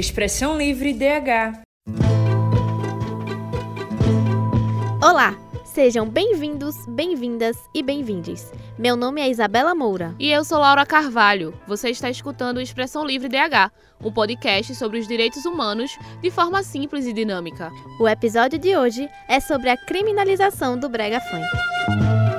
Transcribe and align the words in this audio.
Expressão 0.00 0.56
Livre 0.56 0.94
DH. 0.94 1.60
Olá, 5.02 5.36
sejam 5.62 6.08
bem-vindos, 6.08 6.74
bem-vindas 6.88 7.54
e 7.74 7.82
bem-vindes. 7.82 8.50
Meu 8.78 8.96
nome 8.96 9.20
é 9.20 9.28
Isabela 9.28 9.74
Moura. 9.74 10.14
E 10.18 10.30
eu 10.30 10.42
sou 10.42 10.58
Laura 10.58 10.86
Carvalho. 10.86 11.52
Você 11.68 11.90
está 11.90 12.08
escutando 12.08 12.56
o 12.56 12.62
Expressão 12.62 13.04
Livre 13.04 13.28
DH, 13.28 13.70
um 14.02 14.10
podcast 14.10 14.74
sobre 14.74 14.98
os 14.98 15.06
direitos 15.06 15.44
humanos 15.44 15.90
de 16.22 16.30
forma 16.30 16.62
simples 16.62 17.04
e 17.04 17.12
dinâmica. 17.12 17.70
O 18.00 18.08
episódio 18.08 18.58
de 18.58 18.74
hoje 18.74 19.06
é 19.28 19.38
sobre 19.38 19.68
a 19.68 19.76
criminalização 19.76 20.78
do 20.78 20.88
brega 20.88 21.20
funk. 21.20 22.29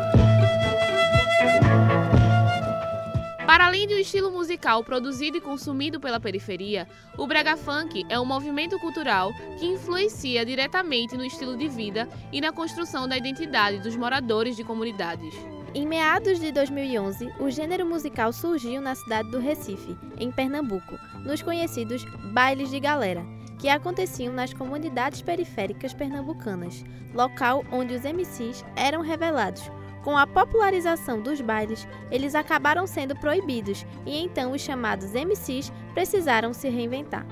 Para 3.45 3.65
além 3.65 3.87
de 3.87 3.95
um 3.95 3.97
estilo 3.97 4.31
musical 4.31 4.83
produzido 4.83 5.37
e 5.37 5.41
consumido 5.41 5.99
pela 5.99 6.19
periferia, 6.19 6.87
o 7.17 7.25
brega 7.25 7.57
funk 7.57 8.05
é 8.07 8.19
um 8.19 8.25
movimento 8.25 8.77
cultural 8.79 9.33
que 9.59 9.65
influencia 9.65 10.45
diretamente 10.45 11.17
no 11.17 11.25
estilo 11.25 11.57
de 11.57 11.67
vida 11.67 12.07
e 12.31 12.39
na 12.39 12.51
construção 12.51 13.07
da 13.07 13.17
identidade 13.17 13.79
dos 13.79 13.95
moradores 13.95 14.55
de 14.55 14.63
comunidades. 14.63 15.33
Em 15.73 15.87
meados 15.87 16.39
de 16.39 16.51
2011, 16.51 17.33
o 17.39 17.49
gênero 17.49 17.85
musical 17.85 18.31
surgiu 18.31 18.79
na 18.79 18.93
cidade 18.93 19.31
do 19.31 19.39
Recife, 19.39 19.97
em 20.17 20.31
Pernambuco, 20.31 20.99
nos 21.25 21.41
conhecidos 21.41 22.05
bailes 22.33 22.69
de 22.69 22.79
galera, 22.79 23.25
que 23.57 23.69
aconteciam 23.69 24.33
nas 24.33 24.53
comunidades 24.53 25.21
periféricas 25.21 25.93
pernambucanas, 25.93 26.83
local 27.13 27.65
onde 27.71 27.95
os 27.95 28.03
MCs 28.03 28.63
eram 28.75 29.01
revelados 29.01 29.63
com 30.03 30.17
a 30.17 30.25
popularização 30.25 31.21
dos 31.21 31.41
bailes, 31.41 31.87
eles 32.09 32.35
acabaram 32.35 32.87
sendo 32.87 33.15
proibidos 33.15 33.85
e 34.05 34.17
então 34.17 34.51
os 34.51 34.61
chamados 34.61 35.13
MCs 35.13 35.71
precisaram 35.93 36.53
se 36.53 36.69
reinventar. 36.69 37.25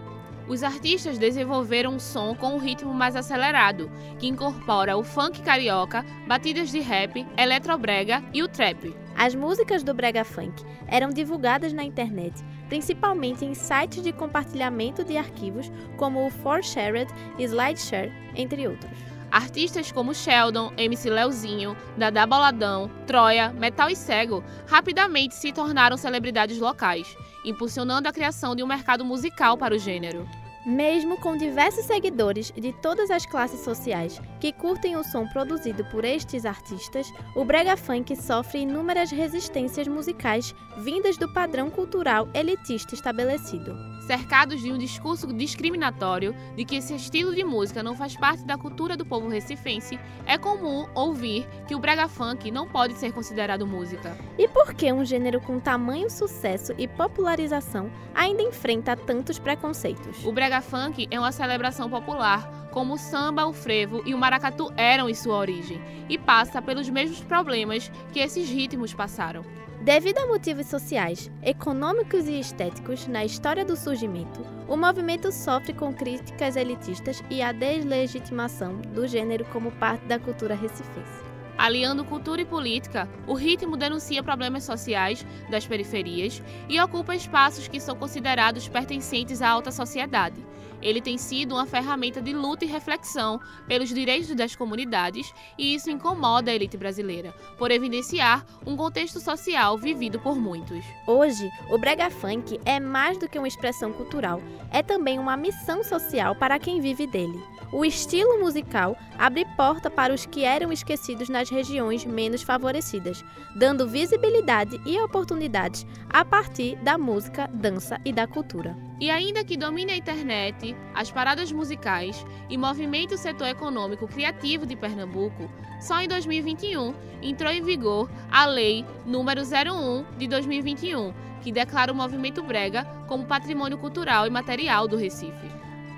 Os 0.49 0.63
artistas 0.63 1.19
desenvolveram 1.19 1.93
um 1.93 1.99
som 1.99 2.33
com 2.33 2.55
um 2.55 2.57
ritmo 2.57 2.91
mais 2.91 3.15
acelerado, 3.15 3.89
que 4.17 4.27
incorpora 4.27 4.97
o 4.97 5.03
funk 5.03 5.43
carioca, 5.43 6.03
batidas 6.27 6.71
de 6.71 6.79
rap, 6.79 7.23
eletrobrega 7.37 8.23
e 8.33 8.41
o 8.41 8.47
trap. 8.47 8.95
As 9.15 9.35
músicas 9.35 9.83
do 9.83 9.93
brega 9.93 10.23
funk 10.23 10.63
eram 10.87 11.11
divulgadas 11.11 11.71
na 11.71 11.83
internet, 11.83 12.43
principalmente 12.67 13.45
em 13.45 13.53
sites 13.53 14.01
de 14.01 14.11
compartilhamento 14.11 15.03
de 15.03 15.17
arquivos 15.17 15.71
como 15.97 16.25
o 16.25 16.31
4Shared 16.31 17.09
e 17.37 17.43
SlideShare, 17.43 18.11
entre 18.35 18.67
outros. 18.67 19.08
Artistas 19.31 19.91
como 19.91 20.13
Sheldon, 20.13 20.73
MC 20.77 21.09
Leozinho, 21.09 21.77
Dada 21.97 22.25
Boladão, 22.25 22.89
Troia, 23.05 23.49
Metal 23.49 23.89
e 23.89 23.95
Cego 23.95 24.43
rapidamente 24.67 25.35
se 25.35 25.51
tornaram 25.51 25.97
celebridades 25.97 26.59
locais, 26.59 27.15
impulsionando 27.45 28.07
a 28.07 28.13
criação 28.13 28.55
de 28.55 28.63
um 28.63 28.67
mercado 28.67 29.05
musical 29.05 29.57
para 29.57 29.75
o 29.75 29.79
gênero. 29.79 30.27
Mesmo 30.69 31.17
com 31.17 31.35
diversos 31.35 31.85
seguidores 31.85 32.53
de 32.55 32.71
todas 32.71 33.09
as 33.09 33.25
classes 33.25 33.61
sociais 33.61 34.21
que 34.39 34.53
curtem 34.53 34.95
o 34.95 35.03
som 35.03 35.25
produzido 35.25 35.83
por 35.85 36.05
estes 36.05 36.45
artistas, 36.45 37.11
o 37.35 37.43
brega 37.43 37.75
funk 37.75 38.15
sofre 38.15 38.59
inúmeras 38.59 39.09
resistências 39.09 39.87
musicais 39.87 40.53
vindas 40.77 41.17
do 41.17 41.27
padrão 41.33 41.71
cultural 41.71 42.29
elitista 42.35 42.93
estabelecido. 42.93 43.75
Cercados 44.05 44.61
de 44.61 44.71
um 44.71 44.77
discurso 44.77 45.31
discriminatório 45.33 46.35
de 46.55 46.63
que 46.65 46.77
esse 46.77 46.95
estilo 46.95 47.33
de 47.33 47.43
música 47.43 47.83
não 47.83 47.95
faz 47.95 48.15
parte 48.15 48.43
da 48.45 48.57
cultura 48.57 48.95
do 48.95 49.05
povo 49.05 49.27
recifense, 49.27 49.99
é 50.25 50.37
comum 50.37 50.87
ouvir 50.95 51.47
que 51.67 51.75
o 51.75 51.79
brega 51.79 52.07
funk 52.07 52.49
não 52.51 52.67
pode 52.67 52.93
ser 52.93 53.11
considerado 53.11 53.67
música. 53.67 54.15
E 54.37 54.47
por 54.47 54.73
que 54.73 54.91
um 54.91 55.03
gênero 55.03 55.41
com 55.41 55.59
tamanho 55.59 56.09
sucesso 56.09 56.73
e 56.77 56.87
popularização 56.87 57.91
ainda 58.15 58.41
enfrenta 58.41 58.95
tantos 58.95 59.37
preconceitos? 59.37 60.25
O 60.25 60.31
brega 60.31 60.58
funk 60.61 61.07
é 61.09 61.19
uma 61.19 61.31
celebração 61.31 61.89
popular, 61.89 62.69
como 62.71 62.93
o 62.93 62.97
samba, 62.97 63.45
o 63.45 63.53
frevo 63.53 64.01
e 64.05 64.13
o 64.13 64.17
maracatu 64.17 64.71
eram 64.77 65.09
em 65.09 65.13
sua 65.13 65.37
origem, 65.37 65.81
e 66.07 66.17
passa 66.17 66.61
pelos 66.61 66.89
mesmos 66.89 67.21
problemas 67.21 67.91
que 68.11 68.19
esses 68.19 68.49
ritmos 68.49 68.93
passaram. 68.93 69.43
Devido 69.81 70.17
a 70.17 70.27
motivos 70.27 70.67
sociais, 70.67 71.31
econômicos 71.41 72.27
e 72.27 72.37
estéticos 72.39 73.07
na 73.07 73.23
história 73.23 73.63
do 73.63 73.77
surgimento, 73.77 74.41
o 74.67 74.75
movimento 74.75 75.31
sofre 75.31 75.73
com 75.73 75.93
críticas 75.93 76.57
elitistas 76.57 77.23
e 77.29 77.41
a 77.41 77.53
deslegitimação 77.53 78.75
do 78.93 79.07
gênero 79.07 79.45
como 79.45 79.71
parte 79.71 80.05
da 80.05 80.19
cultura 80.19 80.53
recifense. 80.53 81.28
Aliando 81.59 82.05
cultura 82.05 82.41
e 82.41 82.45
política, 82.45 83.05
o 83.27 83.33
ritmo 83.33 83.75
denuncia 83.75 84.23
problemas 84.23 84.63
sociais 84.63 85.25
das 85.51 85.67
periferias 85.67 86.41
e 86.69 86.79
ocupa 86.79 87.13
espaços 87.13 87.67
que 87.67 87.81
são 87.81 87.97
considerados 87.97 88.69
pertencentes 88.69 89.41
à 89.41 89.49
alta 89.49 89.69
sociedade. 89.69 90.37
Ele 90.81 91.01
tem 91.01 91.17
sido 91.17 91.55
uma 91.55 91.65
ferramenta 91.65 92.21
de 92.21 92.33
luta 92.33 92.65
e 92.65 92.67
reflexão 92.67 93.39
pelos 93.67 93.89
direitos 93.89 94.33
das 94.35 94.55
comunidades 94.55 95.33
e 95.57 95.75
isso 95.75 95.89
incomoda 95.89 96.51
a 96.51 96.53
elite 96.53 96.77
brasileira, 96.77 97.33
por 97.57 97.71
evidenciar 97.71 98.45
um 98.65 98.75
contexto 98.75 99.19
social 99.19 99.77
vivido 99.77 100.19
por 100.19 100.35
muitos. 100.35 100.85
Hoje, 101.05 101.49
o 101.69 101.77
brega 101.77 102.09
funk 102.09 102.59
é 102.65 102.79
mais 102.79 103.17
do 103.17 103.27
que 103.27 103.37
uma 103.37 103.47
expressão 103.47 103.91
cultural, 103.91 104.41
é 104.71 104.81
também 104.81 105.19
uma 105.19 105.37
missão 105.37 105.83
social 105.83 106.35
para 106.35 106.59
quem 106.59 106.79
vive 106.79 107.05
dele. 107.05 107.41
O 107.71 107.85
estilo 107.85 108.39
musical 108.39 108.97
abre 109.17 109.45
porta 109.55 109.91
para 109.91 110.13
os 110.13 110.25
que 110.25 110.43
eram 110.43 110.71
esquecidos 110.71 111.29
nas 111.29 111.49
regiões 111.49 112.03
menos 112.03 112.41
favorecidas, 112.41 113.23
dando 113.55 113.87
visibilidade 113.87 114.79
e 114.85 114.99
oportunidades 114.99 115.85
a 116.09 116.25
partir 116.25 116.75
da 116.77 116.97
música, 116.97 117.47
dança 117.53 117.99
e 118.03 118.11
da 118.11 118.25
cultura. 118.25 118.88
E 118.99 119.09
ainda 119.09 119.45
que 119.45 119.55
domine 119.55 119.93
a 119.93 119.97
internet, 119.97 120.75
as 120.93 121.09
paradas 121.09 121.51
musicais 121.53 122.25
e 122.49 122.57
movimente 122.57 123.13
o 123.13 123.17
setor 123.17 123.47
econômico 123.47 124.05
criativo 124.05 124.65
de 124.65 124.75
Pernambuco, 124.75 125.49
só 125.79 126.01
em 126.01 126.07
2021 126.07 126.93
entrou 127.21 127.49
em 127.49 127.63
vigor 127.63 128.09
a 128.29 128.45
Lei 128.45 128.85
número 129.05 129.41
01 129.41 130.17
de 130.17 130.27
2021, 130.27 131.13
que 131.41 131.51
declara 131.51 131.93
o 131.93 131.95
movimento 131.95 132.43
brega 132.43 132.83
como 133.07 133.25
patrimônio 133.25 133.77
cultural 133.77 134.27
e 134.27 134.29
material 134.29 134.85
do 134.85 134.97
Recife. 134.97 135.47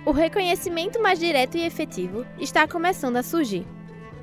O 0.05 0.11
reconhecimento 0.11 1.01
mais 1.01 1.19
direto 1.19 1.57
e 1.57 1.65
efetivo 1.65 2.23
está 2.39 2.67
começando 2.67 3.17
a 3.17 3.23
surgir. 3.23 3.65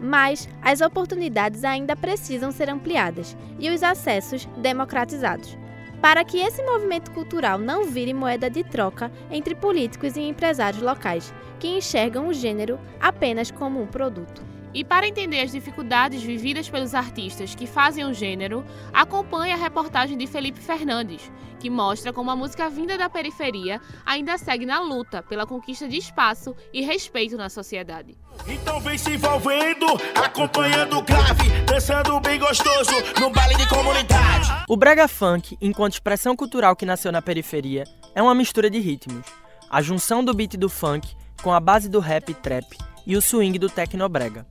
Mas 0.00 0.48
as 0.62 0.80
oportunidades 0.80 1.64
ainda 1.64 1.96
precisam 1.96 2.52
ser 2.52 2.70
ampliadas 2.70 3.36
e 3.58 3.70
os 3.70 3.82
acessos 3.82 4.46
democratizados, 4.56 5.58
para 6.00 6.24
que 6.24 6.38
esse 6.38 6.62
movimento 6.62 7.10
cultural 7.10 7.58
não 7.58 7.84
vire 7.84 8.14
moeda 8.14 8.48
de 8.48 8.62
troca 8.62 9.10
entre 9.30 9.54
políticos 9.54 10.16
e 10.16 10.20
empresários 10.20 10.82
locais, 10.82 11.34
que 11.58 11.68
enxergam 11.68 12.28
o 12.28 12.32
gênero 12.32 12.78
apenas 13.00 13.50
como 13.50 13.82
um 13.82 13.86
produto. 13.86 14.57
E 14.74 14.84
para 14.84 15.08
entender 15.08 15.40
as 15.40 15.52
dificuldades 15.52 16.22
vividas 16.22 16.68
pelos 16.68 16.94
artistas 16.94 17.54
que 17.54 17.66
fazem 17.66 18.04
o 18.04 18.12
gênero, 18.12 18.64
acompanhe 18.92 19.52
a 19.52 19.56
reportagem 19.56 20.16
de 20.16 20.26
Felipe 20.26 20.60
Fernandes, 20.60 21.30
que 21.58 21.70
mostra 21.70 22.12
como 22.12 22.30
a 22.30 22.36
música 22.36 22.68
vinda 22.68 22.96
da 22.96 23.08
periferia 23.08 23.80
ainda 24.04 24.36
segue 24.36 24.66
na 24.66 24.80
luta 24.80 25.22
pela 25.22 25.46
conquista 25.46 25.88
de 25.88 25.96
espaço 25.96 26.54
e 26.72 26.82
respeito 26.82 27.36
na 27.36 27.48
sociedade. 27.48 28.16
Então 28.46 28.78
vem 28.80 28.98
se 28.98 29.14
envolvendo, 29.14 29.86
acompanhando 30.14 30.98
o 30.98 31.02
grave, 31.02 31.48
dançando 31.66 32.20
bem 32.20 32.38
gostoso 32.38 32.92
no 33.18 33.30
baile 33.30 33.56
de 33.56 33.68
comunidade. 33.68 34.48
O 34.68 34.76
brega 34.76 35.08
funk, 35.08 35.56
enquanto 35.60 35.94
expressão 35.94 36.36
cultural 36.36 36.76
que 36.76 36.86
nasceu 36.86 37.10
na 37.10 37.22
periferia, 37.22 37.84
é 38.14 38.22
uma 38.22 38.34
mistura 38.34 38.70
de 38.70 38.78
ritmos. 38.78 39.26
A 39.70 39.82
junção 39.82 40.24
do 40.24 40.34
beat 40.34 40.56
do 40.56 40.68
funk 40.68 41.08
com 41.42 41.52
a 41.52 41.60
base 41.60 41.88
do 41.88 42.00
rap 42.00 42.28
e 42.30 42.34
trap 42.34 42.66
e 43.06 43.16
o 43.16 43.22
swing 43.22 43.58
do 43.58 43.68
tecnobrega. 43.68 44.46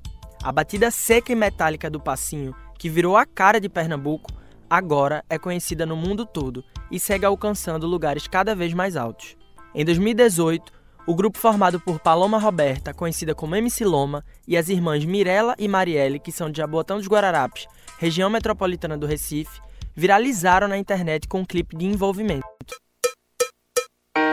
A 0.47 0.51
batida 0.53 0.89
seca 0.89 1.33
e 1.33 1.35
metálica 1.35 1.89
do 1.89 1.99
passinho, 1.99 2.55
que 2.79 2.87
virou 2.87 3.17
a 3.17 3.25
cara 3.25 3.59
de 3.59 3.67
Pernambuco, 3.67 4.31
agora 4.69 5.21
é 5.29 5.37
conhecida 5.37 5.85
no 5.85 5.97
mundo 5.97 6.25
todo 6.25 6.63
e 6.89 6.97
segue 6.97 7.25
alcançando 7.25 7.85
lugares 7.85 8.29
cada 8.29 8.55
vez 8.55 8.73
mais 8.73 8.95
altos. 8.95 9.35
Em 9.75 9.83
2018, 9.83 10.71
o 11.05 11.13
grupo 11.13 11.37
formado 11.37 11.81
por 11.81 11.99
Paloma 11.99 12.39
Roberta, 12.39 12.93
conhecida 12.93 13.35
como 13.35 13.57
MC 13.57 13.83
Loma, 13.83 14.23
e 14.47 14.55
as 14.55 14.69
irmãs 14.69 15.03
Mirella 15.03 15.53
e 15.59 15.67
Marielle, 15.67 16.17
que 16.17 16.31
são 16.31 16.49
de 16.49 16.59
Jabotão 16.59 16.95
dos 16.95 17.09
Guararapes, 17.09 17.67
região 17.99 18.29
metropolitana 18.29 18.97
do 18.97 19.05
Recife, 19.05 19.59
viralizaram 19.93 20.69
na 20.69 20.77
internet 20.77 21.27
com 21.27 21.41
um 21.41 21.45
clipe 21.45 21.75
de 21.75 21.85
envolvimento. 21.85 22.47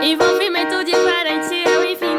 Envolvimento 0.01 0.81
diferente, 0.85 1.55
eu 1.67 1.83
ensino 1.91 2.14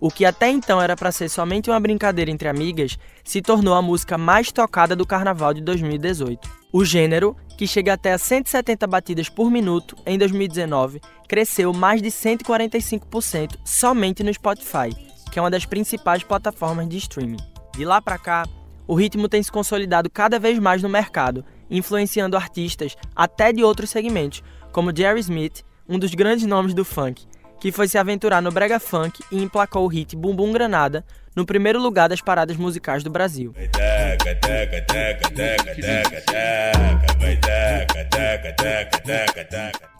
O 0.00 0.10
que 0.10 0.24
até 0.24 0.48
então 0.48 0.80
era 0.80 0.96
para 0.96 1.12
ser 1.12 1.28
somente 1.28 1.68
uma 1.68 1.78
brincadeira 1.78 2.30
entre 2.30 2.48
amigas, 2.48 2.98
se 3.22 3.42
tornou 3.42 3.74
a 3.74 3.82
música 3.82 4.16
mais 4.16 4.50
tocada 4.50 4.96
do 4.96 5.06
carnaval 5.06 5.52
de 5.52 5.60
2018. 5.60 6.48
O 6.72 6.84
gênero, 6.86 7.36
que 7.58 7.66
chega 7.66 7.92
até 7.92 8.14
a 8.14 8.18
170 8.18 8.86
batidas 8.86 9.28
por 9.28 9.50
minuto 9.50 9.94
em 10.06 10.16
2019, 10.16 11.02
cresceu 11.28 11.74
mais 11.74 12.00
de 12.00 12.08
145% 12.08 13.58
somente 13.62 14.22
no 14.22 14.32
Spotify, 14.32 14.88
que 15.30 15.38
é 15.38 15.42
uma 15.42 15.50
das 15.50 15.66
principais 15.66 16.22
plataformas 16.22 16.88
de 16.88 16.96
streaming. 16.96 17.36
De 17.76 17.84
lá 17.84 18.00
para 18.00 18.16
cá, 18.16 18.44
o 18.86 18.94
ritmo 18.94 19.28
tem 19.28 19.42
se 19.42 19.52
consolidado 19.52 20.08
cada 20.08 20.38
vez 20.38 20.58
mais 20.58 20.82
no 20.82 20.88
mercado, 20.88 21.44
influenciando 21.70 22.38
artistas 22.38 22.96
até 23.14 23.52
de 23.52 23.62
outros 23.62 23.90
segmentos, 23.90 24.42
como 24.72 24.96
Jerry 24.96 25.20
Smith, 25.20 25.62
um 25.86 25.98
dos 25.98 26.14
grandes 26.14 26.46
nomes 26.46 26.72
do 26.72 26.84
funk, 26.84 27.26
que 27.60 27.70
foi 27.70 27.86
se 27.86 27.98
aventurar 27.98 28.40
no 28.40 28.50
brega 28.50 28.80
funk 28.80 29.22
e 29.30 29.42
emplacou 29.42 29.84
o 29.84 29.88
hit 29.88 30.16
Bumbum 30.16 30.50
Granada 30.50 31.04
no 31.36 31.44
primeiro 31.44 31.80
lugar 31.80 32.08
das 32.08 32.20
paradas 32.20 32.56
musicais 32.56 33.04
do 33.04 33.10
Brasil. 33.10 33.54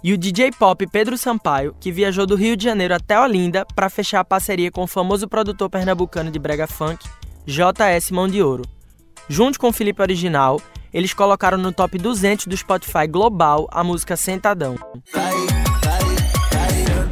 E 0.03 0.13
o 0.13 0.19
DJ 0.19 0.51
pop 0.53 0.87
Pedro 0.87 1.19
Sampaio, 1.19 1.77
que 1.79 1.93
viajou 1.93 2.27
do 2.27 2.35
Rio 2.35 2.57
de 2.57 2.65
Janeiro 2.65 2.95
até 2.95 3.21
Olinda 3.21 3.67
para 3.75 3.91
fechar 3.91 4.21
a 4.21 4.25
parceria 4.25 4.71
com 4.71 4.83
o 4.83 4.87
famoso 4.87 5.29
produtor 5.29 5.69
pernambucano 5.69 6.31
de 6.31 6.39
brega 6.39 6.67
funk, 6.67 7.07
JS 7.47 8.11
Mão 8.11 8.27
de 8.27 8.43
Ouro. 8.43 8.65
Junto 9.29 9.61
com 9.61 9.69
o 9.69 9.73
Felipe 9.73 10.01
Original, 10.01 10.61
eles 10.93 11.13
colocaram 11.13 11.59
no 11.59 11.73
top 11.73 11.99
200 11.99 12.47
do 12.47 12.57
Spotify 12.57 13.07
global 13.07 13.69
a 13.71 13.85
música 13.85 14.17
Sentadão. 14.17 14.77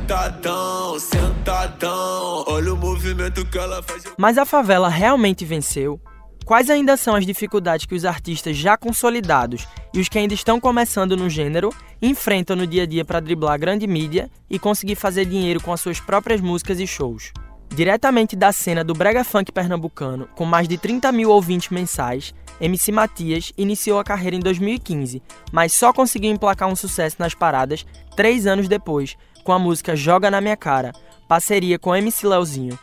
Sentadão, 0.09 0.99
sentadão, 0.99 2.45
olha 2.47 2.73
o 2.73 2.77
movimento 2.79 3.45
que 3.45 3.59
ela 3.59 3.83
faz. 3.83 4.05
Mas 4.17 4.39
a 4.39 4.47
favela 4.47 4.89
realmente 4.89 5.45
venceu? 5.45 6.01
Quais 6.47 6.71
ainda 6.71 6.97
são 6.97 7.15
as 7.15 7.27
dificuldades 7.27 7.85
que 7.85 7.95
os 7.95 8.07
artistas 8.07 8.57
já 8.57 8.75
consolidados 8.75 9.69
e 9.93 10.01
os 10.01 10.09
que 10.09 10.19
ainda 10.19 10.33
estão 10.33 10.59
começando 10.59 11.15
no 11.15 11.29
gênero 11.29 11.69
enfrentam 12.01 12.57
no 12.57 12.67
dia 12.67 12.85
a 12.85 12.87
dia 12.87 13.05
para 13.05 13.21
driblar 13.21 13.53
a 13.53 13.59
grande 13.59 13.87
mídia 13.87 14.31
e 14.49 14.59
conseguir 14.59 14.95
fazer 14.95 15.27
dinheiro 15.27 15.61
com 15.61 15.75
as 15.75 15.81
suas 15.83 16.01
próprias 16.01 16.41
músicas 16.41 16.81
e 16.81 16.87
shows? 16.87 17.31
Diretamente 17.69 18.35
da 18.35 18.51
cena 18.51 18.83
do 18.83 18.95
brega 18.95 19.23
funk 19.23 19.53
pernambucano, 19.53 20.27
com 20.35 20.47
mais 20.47 20.67
de 20.67 20.79
30 20.79 21.13
mil 21.13 21.29
ouvintes 21.29 21.69
mensais, 21.69 22.33
MC 22.59 22.91
Matias 22.91 23.53
iniciou 23.59 23.99
a 23.99 24.05
carreira 24.05 24.35
em 24.35 24.41
2015, 24.41 25.23
mas 25.53 25.75
só 25.75 25.93
conseguiu 25.93 26.33
emplacar 26.33 26.67
um 26.67 26.75
sucesso 26.75 27.17
nas 27.19 27.35
paradas 27.35 27.85
três 28.17 28.47
anos 28.47 28.67
depois, 28.69 29.17
com 29.49 29.53
a 29.55 29.59
música 29.59 29.97
Joga 29.97 30.31
na 30.31 30.43
Minha 30.43 30.59
Cara, 30.59 30.93
parceria 31.27 31.79
com 31.79 31.97
MC 31.97 32.27
Leozinho. 32.27 32.79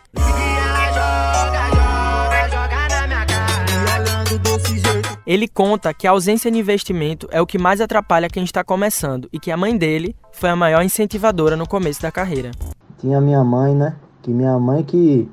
Ele 5.28 5.48
conta 5.48 5.94
que 5.94 6.08
a 6.08 6.10
ausência 6.10 6.50
de 6.50 6.58
investimento 6.58 7.28
é 7.30 7.40
o 7.40 7.46
que 7.46 7.60
mais 7.60 7.80
atrapalha 7.80 8.28
quem 8.28 8.44
está 8.44 8.64
começando 8.64 9.30
e 9.32 9.40
que 9.40 9.52
a 9.52 9.58
mãe 9.58 9.78
dele 9.78 10.16
foi 10.32 10.50
a 10.50 10.56
maior 10.56 10.82
incentivadora 10.82 11.56
no 11.56 11.68
começo 11.68 12.02
da 12.02 12.12
carreira. 12.12 12.50
Tinha 12.98 13.22
minha 13.22 13.44
mãe, 13.44 13.76
né? 13.76 13.96
Que 14.24 14.32
minha 14.32 14.58
mãe 14.58 14.84
que, 14.84 15.30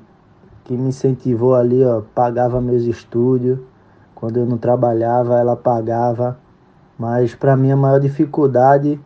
que 0.65 0.75
me 0.75 0.91
incentivou 0.91 1.55
ali, 1.55 1.83
ó, 1.83 2.03
pagava 2.15 2.61
meus 2.61 2.83
estudos. 2.83 3.59
Quando 4.15 4.37
eu 4.37 4.45
não 4.45 4.59
trabalhava, 4.59 5.39
ela 5.39 5.57
pagava. 5.57 6.39
Mas 6.99 7.35
para 7.35 7.57
mim 7.57 7.71
a 7.71 7.77
maior 7.77 8.01
dificuldade 8.01 9.01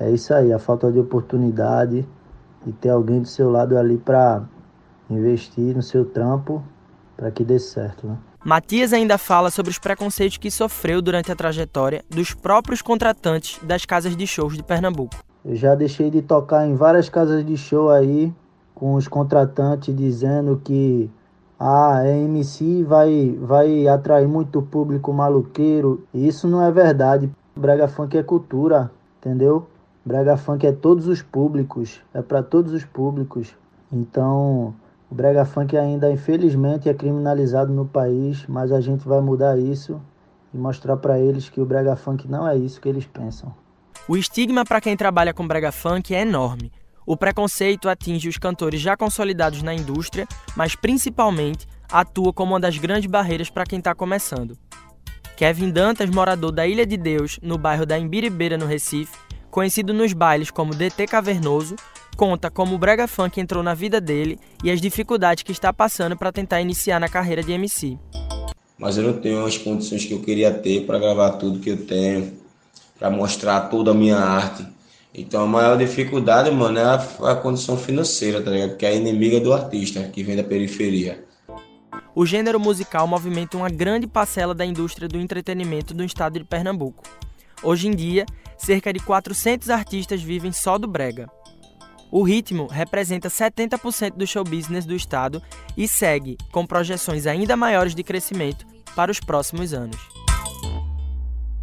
é 0.00 0.10
isso 0.10 0.32
aí, 0.32 0.52
a 0.52 0.58
falta 0.58 0.90
de 0.90 0.98
oportunidade 0.98 2.08
e 2.66 2.72
ter 2.72 2.88
alguém 2.88 3.20
do 3.20 3.28
seu 3.28 3.50
lado 3.50 3.76
ali 3.76 3.98
para 3.98 4.42
investir 5.10 5.76
no 5.76 5.82
seu 5.82 6.04
trampo 6.04 6.62
para 7.16 7.30
que 7.30 7.44
dê 7.44 7.58
certo, 7.58 8.06
né? 8.06 8.16
Matias 8.42 8.94
ainda 8.94 9.18
fala 9.18 9.50
sobre 9.50 9.70
os 9.70 9.78
preconceitos 9.78 10.38
que 10.38 10.50
sofreu 10.50 11.02
durante 11.02 11.30
a 11.30 11.36
trajetória 11.36 12.02
dos 12.08 12.32
próprios 12.32 12.80
contratantes 12.80 13.60
das 13.62 13.84
casas 13.84 14.16
de 14.16 14.26
shows 14.26 14.56
de 14.56 14.62
Pernambuco. 14.62 15.16
Eu 15.44 15.54
já 15.54 15.74
deixei 15.74 16.10
de 16.10 16.22
tocar 16.22 16.66
em 16.66 16.74
várias 16.74 17.10
casas 17.10 17.44
de 17.44 17.58
show 17.58 17.90
aí 17.90 18.32
com 18.74 18.94
os 18.94 19.06
contratantes 19.06 19.94
dizendo 19.94 20.58
que 20.64 21.10
a 21.58 21.98
ah, 21.98 22.08
MC 22.08 22.82
vai, 22.84 23.36
vai 23.38 23.86
atrair 23.86 24.26
muito 24.26 24.62
público 24.62 25.12
maluqueiro. 25.12 26.02
E 26.14 26.26
isso 26.26 26.48
não 26.48 26.62
é 26.62 26.72
verdade. 26.72 27.30
Brega 27.54 27.86
funk 27.86 28.16
é 28.16 28.22
cultura, 28.22 28.90
entendeu? 29.18 29.66
Brega 30.04 30.36
funk 30.36 30.66
é 30.66 30.72
todos 30.72 31.06
os 31.06 31.20
públicos, 31.20 32.00
é 32.14 32.22
para 32.22 32.42
todos 32.42 32.72
os 32.72 32.84
públicos. 32.84 33.54
Então, 33.92 34.74
o 35.10 35.14
brega 35.14 35.44
funk 35.44 35.76
ainda, 35.76 36.10
infelizmente, 36.10 36.88
é 36.88 36.94
criminalizado 36.94 37.72
no 37.72 37.84
país, 37.84 38.46
mas 38.48 38.72
a 38.72 38.80
gente 38.80 39.06
vai 39.06 39.20
mudar 39.20 39.58
isso 39.58 40.00
e 40.54 40.56
mostrar 40.56 40.96
para 40.96 41.18
eles 41.18 41.50
que 41.50 41.60
o 41.60 41.66
brega 41.66 41.96
funk 41.96 42.26
não 42.26 42.48
é 42.48 42.56
isso 42.56 42.80
que 42.80 42.88
eles 42.88 43.04
pensam. 43.04 43.54
O 44.08 44.16
estigma 44.16 44.64
para 44.64 44.80
quem 44.80 44.96
trabalha 44.96 45.34
com 45.34 45.46
brega 45.46 45.70
funk 45.70 46.14
é 46.14 46.22
enorme. 46.22 46.72
O 47.04 47.16
preconceito 47.16 47.88
atinge 47.88 48.28
os 48.28 48.38
cantores 48.38 48.80
já 48.80 48.96
consolidados 48.96 49.62
na 49.62 49.74
indústria, 49.74 50.26
mas 50.56 50.74
principalmente 50.74 51.66
atua 51.90 52.32
como 52.32 52.52
uma 52.52 52.60
das 52.60 52.78
grandes 52.78 53.10
barreiras 53.10 53.50
para 53.50 53.64
quem 53.64 53.80
está 53.80 53.94
começando. 53.94 54.56
Kevin 55.36 55.70
Dantas, 55.70 56.08
morador 56.08 56.52
da 56.52 56.66
Ilha 56.66 56.86
de 56.86 56.96
Deus, 56.96 57.38
no 57.42 57.58
bairro 57.58 57.84
da 57.84 57.98
Imbiribeira, 57.98 58.56
no 58.56 58.66
Recife, 58.66 59.16
conhecido 59.50 59.92
nos 59.92 60.12
bailes 60.12 60.50
como 60.50 60.74
DT 60.74 61.06
Cavernoso, 61.06 61.76
conta 62.16 62.50
como 62.50 62.74
o 62.74 62.78
brega 62.78 63.08
funk 63.08 63.40
entrou 63.40 63.62
na 63.62 63.74
vida 63.74 64.00
dele 64.00 64.38
e 64.62 64.70
as 64.70 64.80
dificuldades 64.80 65.42
que 65.42 65.52
está 65.52 65.72
passando 65.72 66.16
para 66.16 66.32
tentar 66.32 66.60
iniciar 66.60 67.00
na 67.00 67.08
carreira 67.08 67.42
de 67.42 67.52
MC. 67.52 67.98
Mas 68.78 68.96
eu 68.96 69.04
não 69.04 69.20
tenho 69.20 69.44
as 69.44 69.58
condições 69.58 70.04
que 70.04 70.14
eu 70.14 70.20
queria 70.20 70.52
ter 70.52 70.86
para 70.86 70.98
gravar 70.98 71.32
tudo 71.32 71.58
que 71.58 71.70
eu 71.70 71.86
tenho, 71.86 72.32
para 72.98 73.10
mostrar 73.10 73.62
toda 73.62 73.90
a 73.90 73.94
minha 73.94 74.16
arte. 74.16 74.66
Então 75.12 75.42
a 75.42 75.46
maior 75.46 75.76
dificuldade, 75.76 76.50
mano, 76.50 76.78
é 76.78 76.84
a, 76.84 76.94
a 77.32 77.34
condição 77.34 77.76
financeira, 77.76 78.40
tá 78.40 78.50
ligado? 78.50 78.76
Que 78.76 78.86
é 78.86 78.90
a 78.90 78.94
inimiga 78.94 79.40
do 79.40 79.52
artista, 79.52 80.02
que 80.04 80.22
vem 80.22 80.36
da 80.36 80.44
periferia. 80.44 81.24
O 82.14 82.24
gênero 82.24 82.58
musical 82.58 83.06
movimenta 83.06 83.56
uma 83.56 83.68
grande 83.68 84.06
parcela 84.06 84.54
da 84.54 84.64
indústria 84.64 85.08
do 85.08 85.18
entretenimento 85.18 85.92
do 85.92 86.04
estado 86.04 86.38
de 86.38 86.44
Pernambuco. 86.44 87.04
Hoje 87.62 87.88
em 87.88 87.90
dia, 87.90 88.24
cerca 88.60 88.92
de 88.92 89.00
400 89.00 89.70
artistas 89.70 90.22
vivem 90.22 90.52
só 90.52 90.76
do 90.76 90.86
brega. 90.86 91.28
O 92.10 92.22
ritmo 92.22 92.66
representa 92.66 93.28
70% 93.28 94.16
do 94.16 94.26
show 94.26 94.44
business 94.44 94.84
do 94.84 94.94
estado 94.94 95.42
e 95.76 95.88
segue 95.88 96.36
com 96.52 96.66
projeções 96.66 97.26
ainda 97.26 97.56
maiores 97.56 97.94
de 97.94 98.02
crescimento 98.02 98.66
para 98.94 99.10
os 99.10 99.20
próximos 99.20 99.72
anos. 99.72 99.96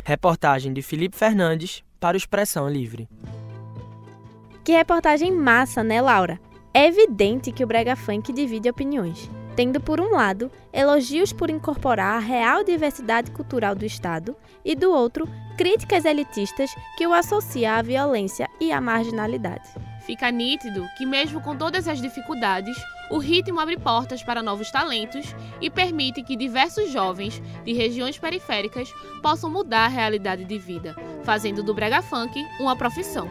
Reportagem 0.03 0.73
de 0.73 0.81
Felipe 0.81 1.17
Fernandes 1.17 1.83
para 1.99 2.15
o 2.15 2.17
Expressão 2.17 2.67
Livre. 2.69 3.07
Que 4.63 4.71
reportagem 4.71 5.31
massa, 5.31 5.83
né, 5.83 6.01
Laura? 6.01 6.39
É 6.73 6.87
evidente 6.87 7.51
que 7.51 7.63
o 7.63 7.67
brega 7.67 7.95
funk 7.95 8.31
divide 8.31 8.69
opiniões, 8.69 9.29
tendo 9.55 9.79
por 9.81 9.99
um 9.99 10.11
lado 10.11 10.49
elogios 10.71 11.33
por 11.33 11.49
incorporar 11.49 12.15
a 12.15 12.19
real 12.19 12.63
diversidade 12.63 13.31
cultural 13.31 13.75
do 13.75 13.85
estado 13.85 14.35
e 14.63 14.75
do 14.75 14.91
outro 14.91 15.27
críticas 15.57 16.05
elitistas 16.05 16.69
que 16.95 17.07
o 17.07 17.13
associa 17.13 17.73
à 17.73 17.81
violência 17.81 18.47
e 18.61 18.71
à 18.71 18.79
marginalidade. 18.79 19.67
Fica 20.05 20.31
nítido 20.31 20.87
que, 20.95 21.05
mesmo 21.05 21.41
com 21.41 21.55
todas 21.55 21.87
as 21.87 21.99
dificuldades, 21.99 22.77
o 23.09 23.17
ritmo 23.17 23.59
abre 23.59 23.75
portas 23.75 24.23
para 24.23 24.43
novos 24.43 24.69
talentos 24.69 25.35
e 25.59 25.69
permite 25.69 26.21
que 26.21 26.37
diversos 26.37 26.91
jovens 26.91 27.41
de 27.65 27.73
regiões 27.73 28.19
periféricas 28.19 28.89
possam 29.21 29.49
mudar 29.49 29.85
a 29.85 29.89
realidade 29.89 30.45
de 30.45 30.59
vida, 30.59 30.95
fazendo 31.23 31.63
do 31.63 31.73
brega 31.73 32.01
funk 32.03 32.39
uma 32.59 32.75
profissão. 32.75 33.27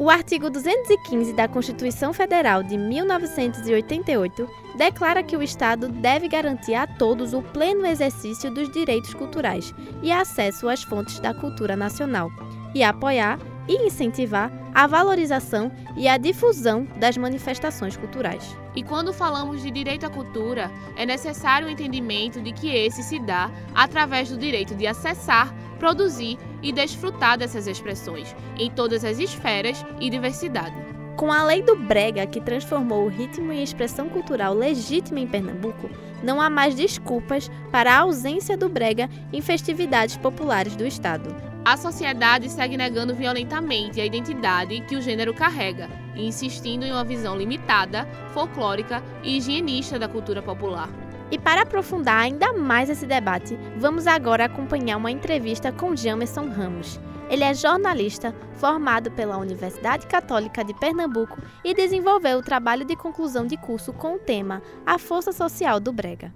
O 0.00 0.08
artigo 0.08 0.48
215 0.48 1.34
da 1.34 1.46
Constituição 1.46 2.10
Federal 2.14 2.62
de 2.62 2.74
1988 2.78 4.48
declara 4.74 5.22
que 5.22 5.36
o 5.36 5.42
Estado 5.42 5.90
deve 5.90 6.26
garantir 6.26 6.74
a 6.74 6.86
todos 6.86 7.34
o 7.34 7.42
pleno 7.42 7.84
exercício 7.84 8.50
dos 8.50 8.72
direitos 8.72 9.12
culturais 9.12 9.74
e 10.02 10.10
acesso 10.10 10.70
às 10.70 10.82
fontes 10.82 11.20
da 11.20 11.34
cultura 11.34 11.76
nacional, 11.76 12.30
e 12.74 12.82
apoiar 12.82 13.38
e 13.68 13.86
incentivar 13.86 14.50
a 14.74 14.86
valorização 14.86 15.70
e 15.96 16.08
a 16.08 16.16
difusão 16.16 16.86
das 16.96 17.16
manifestações 17.16 17.96
culturais. 17.96 18.56
E 18.74 18.82
quando 18.82 19.12
falamos 19.12 19.62
de 19.62 19.70
direito 19.70 20.06
à 20.06 20.10
cultura, 20.10 20.70
é 20.96 21.04
necessário 21.04 21.66
o 21.68 21.70
entendimento 21.70 22.40
de 22.40 22.52
que 22.52 22.68
esse 22.68 23.02
se 23.02 23.18
dá 23.18 23.50
através 23.74 24.28
do 24.28 24.36
direito 24.36 24.74
de 24.74 24.86
acessar, 24.86 25.52
produzir 25.78 26.38
e 26.62 26.72
desfrutar 26.72 27.38
dessas 27.38 27.66
expressões 27.66 28.34
em 28.58 28.70
todas 28.70 29.04
as 29.04 29.18
esferas 29.18 29.84
e 30.00 30.10
diversidade. 30.10 30.76
Com 31.16 31.32
a 31.32 31.42
lei 31.42 31.62
do 31.62 31.76
Brega, 31.76 32.26
que 32.26 32.40
transformou 32.40 33.04
o 33.04 33.08
ritmo 33.08 33.52
em 33.52 33.62
expressão 33.62 34.08
cultural 34.08 34.54
legítima 34.54 35.20
em 35.20 35.26
Pernambuco, 35.26 35.90
não 36.22 36.40
há 36.40 36.48
mais 36.48 36.74
desculpas 36.74 37.50
para 37.70 37.92
a 37.92 37.98
ausência 37.98 38.56
do 38.56 38.68
Brega 38.68 39.08
em 39.32 39.40
festividades 39.40 40.16
populares 40.16 40.76
do 40.76 40.86
Estado. 40.86 41.49
A 41.62 41.76
sociedade 41.76 42.48
segue 42.48 42.76
negando 42.76 43.14
violentamente 43.14 44.00
a 44.00 44.06
identidade 44.06 44.80
que 44.80 44.96
o 44.96 45.02
gênero 45.02 45.34
carrega 45.34 45.90
e 46.14 46.26
insistindo 46.26 46.84
em 46.84 46.90
uma 46.90 47.04
visão 47.04 47.36
limitada, 47.36 48.08
folclórica 48.32 49.02
e 49.22 49.36
higienista 49.36 49.98
da 49.98 50.08
cultura 50.08 50.42
popular. 50.42 50.88
E 51.30 51.38
para 51.38 51.62
aprofundar 51.62 52.18
ainda 52.18 52.54
mais 52.54 52.88
esse 52.88 53.06
debate, 53.06 53.58
vamos 53.76 54.06
agora 54.06 54.46
acompanhar 54.46 54.96
uma 54.96 55.10
entrevista 55.10 55.70
com 55.70 55.94
Jamerson 55.94 56.48
Ramos. 56.48 56.98
Ele 57.28 57.44
é 57.44 57.54
jornalista, 57.54 58.34
formado 58.54 59.10
pela 59.10 59.36
Universidade 59.36 60.06
Católica 60.06 60.64
de 60.64 60.74
Pernambuco 60.74 61.38
e 61.62 61.74
desenvolveu 61.74 62.38
o 62.38 62.42
trabalho 62.42 62.84
de 62.84 62.96
conclusão 62.96 63.46
de 63.46 63.56
curso 63.56 63.92
com 63.92 64.14
o 64.14 64.18
tema 64.18 64.62
A 64.84 64.98
Força 64.98 65.30
Social 65.30 65.78
do 65.78 65.92
Brega. 65.92 66.32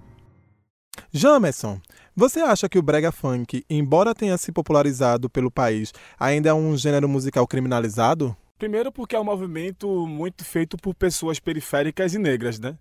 Jamerson, 1.11 1.79
você 2.15 2.39
acha 2.39 2.69
que 2.69 2.79
o 2.79 2.81
brega 2.81 3.11
funk, 3.11 3.65
embora 3.69 4.15
tenha 4.15 4.37
se 4.37 4.51
popularizado 4.51 5.29
pelo 5.29 5.51
país, 5.51 5.93
ainda 6.19 6.49
é 6.49 6.53
um 6.53 6.75
gênero 6.77 7.09
musical 7.09 7.47
criminalizado? 7.47 8.35
Primeiro 8.57 8.91
porque 8.91 9.15
é 9.15 9.19
um 9.19 9.23
movimento 9.23 10.07
muito 10.07 10.45
feito 10.45 10.77
por 10.77 10.93
pessoas 10.93 11.39
periféricas 11.39 12.13
e 12.13 12.17
negras, 12.17 12.59
né? 12.59 12.77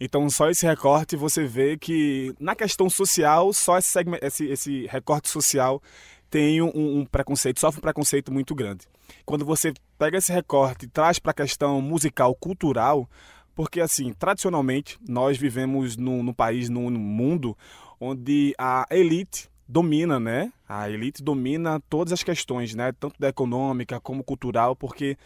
Então, 0.00 0.30
só 0.30 0.48
esse 0.48 0.64
recorte 0.64 1.14
você 1.14 1.44
vê 1.44 1.76
que, 1.76 2.34
na 2.40 2.56
questão 2.56 2.88
social, 2.88 3.52
só 3.52 3.76
esse, 3.76 3.98
esse, 4.22 4.46
esse 4.46 4.86
recorte 4.86 5.28
social 5.28 5.82
tem 6.30 6.62
um, 6.62 7.00
um, 7.00 7.04
preconceito, 7.04 7.60
sofre 7.60 7.80
um 7.80 7.82
preconceito 7.82 8.32
muito 8.32 8.54
grande. 8.54 8.86
Quando 9.26 9.44
você 9.44 9.74
pega 9.98 10.16
esse 10.16 10.32
recorte 10.32 10.86
e 10.86 10.88
traz 10.88 11.18
para 11.18 11.32
a 11.32 11.34
questão 11.34 11.82
musical, 11.82 12.34
cultural, 12.34 13.10
porque, 13.54 13.80
assim, 13.80 14.12
tradicionalmente, 14.12 14.98
nós 15.08 15.36
vivemos 15.36 15.96
num, 15.96 16.22
num 16.22 16.32
país, 16.32 16.68
num, 16.68 16.90
num 16.90 17.00
mundo, 17.00 17.56
onde 18.00 18.54
a 18.58 18.86
elite 18.90 19.50
domina, 19.68 20.18
né? 20.18 20.52
A 20.68 20.90
elite 20.90 21.22
domina 21.22 21.80
todas 21.88 22.12
as 22.12 22.22
questões, 22.22 22.74
né? 22.74 22.92
Tanto 22.92 23.20
da 23.20 23.28
econômica 23.28 24.00
como 24.00 24.24
cultural, 24.24 24.74
porque 24.74 25.16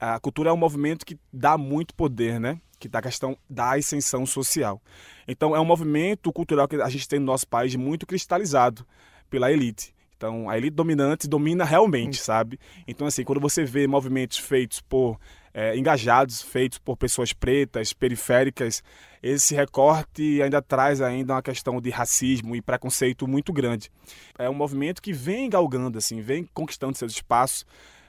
a 0.00 0.18
cultura 0.18 0.50
é 0.50 0.52
um 0.52 0.56
movimento 0.56 1.04
que 1.04 1.18
dá 1.32 1.58
muito 1.58 1.94
poder, 1.94 2.40
né? 2.40 2.60
Que 2.78 2.88
dá 2.88 3.00
a 3.00 3.02
questão 3.02 3.36
da 3.48 3.74
ascensão 3.74 4.24
social. 4.24 4.80
Então, 5.28 5.54
é 5.54 5.60
um 5.60 5.64
movimento 5.64 6.32
cultural 6.32 6.66
que 6.66 6.76
a 6.76 6.88
gente 6.88 7.06
tem 7.06 7.18
no 7.18 7.26
nosso 7.26 7.46
país 7.46 7.76
muito 7.76 8.06
cristalizado 8.06 8.86
pela 9.28 9.52
elite. 9.52 9.94
Então, 10.16 10.48
a 10.48 10.56
elite 10.56 10.74
dominante 10.74 11.28
domina 11.28 11.64
realmente, 11.64 12.16
sabe? 12.16 12.58
Então, 12.86 13.06
assim, 13.06 13.24
quando 13.24 13.40
você 13.40 13.64
vê 13.64 13.86
movimentos 13.86 14.38
feitos 14.38 14.80
por 14.80 15.18
é, 15.54 15.76
engajados, 15.76 16.40
feitos 16.40 16.78
por 16.78 16.96
pessoas 16.96 17.32
pretas, 17.32 17.92
periféricas, 17.92 18.82
esse 19.22 19.54
recorte 19.54 20.42
ainda 20.42 20.60
traz 20.60 21.00
ainda 21.00 21.34
uma 21.34 21.42
questão 21.42 21.80
de 21.80 21.90
racismo 21.90 22.56
e 22.56 22.62
preconceito 22.62 23.28
muito 23.28 23.52
grande. 23.52 23.90
É 24.38 24.50
um 24.50 24.54
movimento 24.54 25.00
que 25.00 25.12
vem 25.12 25.48
galgando, 25.48 25.98
assim, 25.98 26.20
vem 26.20 26.48
conquistando 26.52 26.96
seus 26.96 27.12
espaços, 27.12 27.64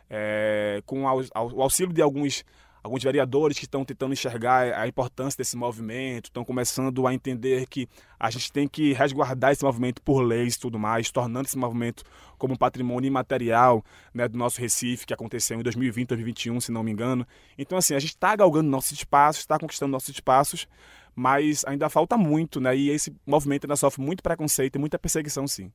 é, 0.09 0.81
com 0.85 1.03
o 1.03 1.61
auxílio 1.61 1.93
de 1.93 2.01
alguns 2.01 2.43
alguns 2.83 3.01
vereadores 3.01 3.57
que 3.57 3.63
estão 3.63 3.85
tentando 3.85 4.11
enxergar 4.11 4.77
a 4.77 4.85
importância 4.85 5.37
desse 5.37 5.55
movimento, 5.55 6.25
estão 6.25 6.43
começando 6.43 7.07
a 7.07 7.13
entender 7.13 7.65
que 7.67 7.87
a 8.19 8.29
gente 8.29 8.51
tem 8.51 8.67
que 8.67 8.91
resguardar 8.91 9.53
esse 9.53 9.63
movimento 9.63 10.01
por 10.01 10.21
leis 10.21 10.55
e 10.55 10.59
tudo 10.59 10.77
mais, 10.77 11.09
tornando 11.09 11.47
esse 11.47 11.57
movimento 11.57 12.03
como 12.37 12.55
um 12.55 12.57
patrimônio 12.57 13.07
imaterial 13.07 13.83
né, 14.13 14.27
do 14.27 14.37
nosso 14.37 14.59
Recife, 14.59 15.05
que 15.05 15.13
aconteceu 15.13 15.57
em 15.57 15.63
2020, 15.63 16.09
2021, 16.09 16.59
se 16.59 16.71
não 16.71 16.83
me 16.83 16.91
engano. 16.91 17.25
Então, 17.57 17.77
assim, 17.77 17.95
a 17.95 17.99
gente 17.99 18.11
está 18.11 18.35
galgando 18.35 18.69
nossos 18.69 18.91
espaços, 18.91 19.41
está 19.41 19.57
conquistando 19.57 19.91
nossos 19.91 20.09
espaços, 20.09 20.67
mas 21.15 21.63
ainda 21.65 21.89
falta 21.89 22.17
muito, 22.17 22.59
né? 22.59 22.75
E 22.75 22.89
esse 22.89 23.15
movimento 23.25 23.65
ainda 23.65 23.77
sofre 23.77 24.03
muito 24.03 24.21
preconceito 24.21 24.75
e 24.75 24.79
muita 24.79 24.99
perseguição, 24.99 25.47
sim. 25.47 25.71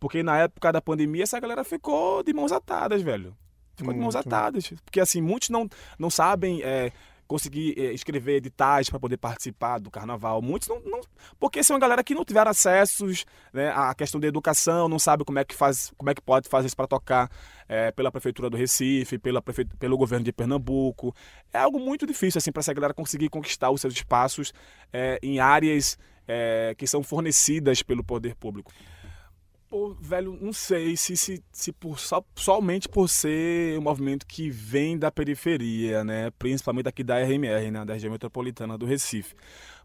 Porque 0.00 0.22
na 0.24 0.38
época 0.38 0.72
da 0.72 0.80
pandemia, 0.80 1.22
essa 1.22 1.38
galera 1.38 1.62
ficou 1.62 2.22
de 2.22 2.32
mãos 2.32 2.50
atadas, 2.50 3.00
velho. 3.00 3.36
Ficou 3.78 3.94
de 3.94 4.00
mãos 4.00 4.16
atadas. 4.16 4.72
Porque, 4.84 5.00
assim, 5.00 5.20
muitos 5.20 5.48
não, 5.48 5.68
não 5.98 6.10
sabem 6.10 6.62
é, 6.62 6.92
conseguir 7.28 7.78
é, 7.78 7.92
escrever 7.92 8.36
editais 8.36 8.88
para 8.88 8.98
poder 8.98 9.18
participar 9.18 9.78
do 9.78 9.90
carnaval. 9.90 10.40
Muitos 10.40 10.66
não, 10.66 10.80
não. 10.80 11.00
Porque 11.38 11.62
são 11.62 11.74
uma 11.76 11.80
galera 11.80 12.02
que 12.02 12.14
não 12.14 12.24
tiveram 12.24 12.50
acessos 12.50 13.26
né, 13.52 13.70
à 13.70 13.94
questão 13.94 14.18
da 14.18 14.26
educação, 14.26 14.88
não 14.88 14.98
sabe 14.98 15.24
como 15.24 15.38
é 15.38 15.44
que, 15.44 15.54
faz, 15.54 15.92
como 15.96 16.08
é 16.10 16.14
que 16.14 16.22
pode 16.22 16.48
fazer 16.48 16.66
isso 16.66 16.76
para 16.76 16.86
tocar 16.86 17.30
é, 17.68 17.92
pela 17.92 18.10
Prefeitura 18.10 18.48
do 18.48 18.56
Recife, 18.56 19.18
pela 19.18 19.42
prefe... 19.42 19.66
pelo 19.78 19.98
governo 19.98 20.24
de 20.24 20.32
Pernambuco. 20.32 21.14
É 21.52 21.58
algo 21.58 21.78
muito 21.78 22.06
difícil, 22.06 22.38
assim, 22.38 22.50
para 22.50 22.60
essa 22.60 22.72
galera 22.72 22.94
conseguir 22.94 23.28
conquistar 23.28 23.70
os 23.70 23.80
seus 23.82 23.92
espaços 23.92 24.54
é, 24.90 25.18
em 25.22 25.38
áreas 25.38 25.98
é, 26.26 26.74
que 26.76 26.86
são 26.86 27.02
fornecidas 27.02 27.82
pelo 27.82 28.02
poder 28.02 28.34
público. 28.36 28.72
Pô, 29.68 29.94
velho, 30.00 30.38
não 30.40 30.52
sei 30.52 30.96
se, 30.96 31.14
se, 31.14 31.44
se 31.52 31.72
por, 31.72 31.98
só, 31.98 32.24
somente 32.34 32.88
por 32.88 33.06
ser 33.06 33.78
um 33.78 33.82
movimento 33.82 34.26
que 34.26 34.48
vem 34.48 34.98
da 34.98 35.10
periferia, 35.10 36.02
né? 36.02 36.30
Principalmente 36.38 36.88
aqui 36.88 37.04
da 37.04 37.18
RMR, 37.18 37.70
né? 37.70 37.84
Da 37.84 37.92
região 37.92 38.10
metropolitana 38.10 38.78
do 38.78 38.86
Recife. 38.86 39.34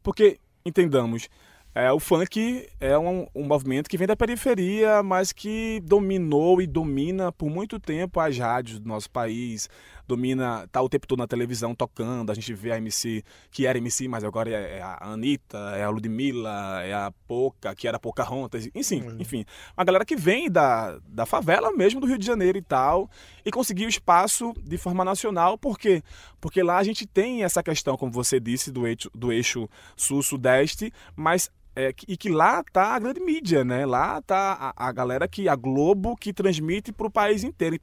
Porque, 0.01 0.39
entendamos, 0.65 1.27
é, 1.75 1.91
o 1.91 1.99
funk 1.99 2.69
é 2.79 2.97
um, 2.97 3.27
um, 3.33 3.43
movimento 3.43 3.89
que 3.89 3.97
vem 3.97 4.05
da 4.05 4.15
periferia, 4.15 5.01
mas 5.01 5.33
que 5.33 5.81
dominou 5.83 6.61
e 6.61 6.67
domina 6.67 7.31
por 7.31 7.49
muito 7.49 7.79
tempo 7.79 8.19
as 8.19 8.37
rádios 8.37 8.79
do 8.79 8.87
nosso 8.87 9.09
país. 9.09 9.67
Domina, 10.07 10.67
tá 10.71 10.81
o 10.81 10.89
tempo 10.89 11.07
todo 11.07 11.19
na 11.19 11.27
televisão 11.27 11.73
tocando. 11.73 12.31
A 12.31 12.35
gente 12.35 12.53
vê 12.53 12.71
a 12.71 12.77
MC, 12.77 13.23
que 13.51 13.65
era 13.65 13.77
MC, 13.77 14.07
mas 14.07 14.23
agora 14.23 14.49
é, 14.49 14.77
é 14.77 14.81
a 14.81 14.97
Anitta, 15.01 15.57
é 15.75 15.83
a 15.83 15.89
Ludmilla, 15.89 16.83
é 16.83 16.93
a 16.93 17.11
Poca, 17.27 17.73
que 17.75 17.87
era 17.87 17.99
Pocahontas. 17.99 18.69
Enfim, 18.75 19.01
uhum. 19.01 19.17
enfim. 19.19 19.45
Uma 19.77 19.85
galera 19.85 20.05
que 20.05 20.15
vem 20.15 20.49
da, 20.49 20.99
da 21.07 21.25
favela 21.25 21.71
mesmo 21.71 21.99
do 21.99 22.07
Rio 22.07 22.17
de 22.17 22.25
Janeiro 22.25 22.57
e 22.57 22.61
tal, 22.61 23.09
e 23.45 23.51
conseguiu 23.51 23.87
espaço 23.87 24.53
de 24.61 24.77
forma 24.77 25.05
nacional. 25.05 25.57
Por 25.57 25.77
quê? 25.77 26.03
Porque 26.41 26.61
lá 26.61 26.77
a 26.77 26.83
gente 26.83 27.05
tem 27.05 27.43
essa 27.43 27.63
questão, 27.63 27.97
como 27.97 28.11
você 28.11 28.39
disse, 28.39 28.71
do 28.71 28.85
eixo, 28.85 29.09
do 29.13 29.31
eixo 29.31 29.69
sul-sudeste, 29.95 30.91
mas 31.15 31.49
é, 31.75 31.93
e 32.07 32.15
que 32.15 32.29
lá 32.29 32.63
tá 32.71 32.95
a 32.95 32.99
grande 32.99 33.19
mídia, 33.19 33.63
né? 33.63 33.85
Lá 33.85 34.21
tá 34.21 34.73
a, 34.75 34.87
a 34.87 34.91
galera 34.91 35.27
que 35.27 35.49
a 35.49 35.55
Globo 35.55 36.15
que 36.15 36.31
transmite 36.31 36.91
para 36.91 37.07
o 37.07 37.11
país 37.11 37.43
inteiro. 37.43 37.79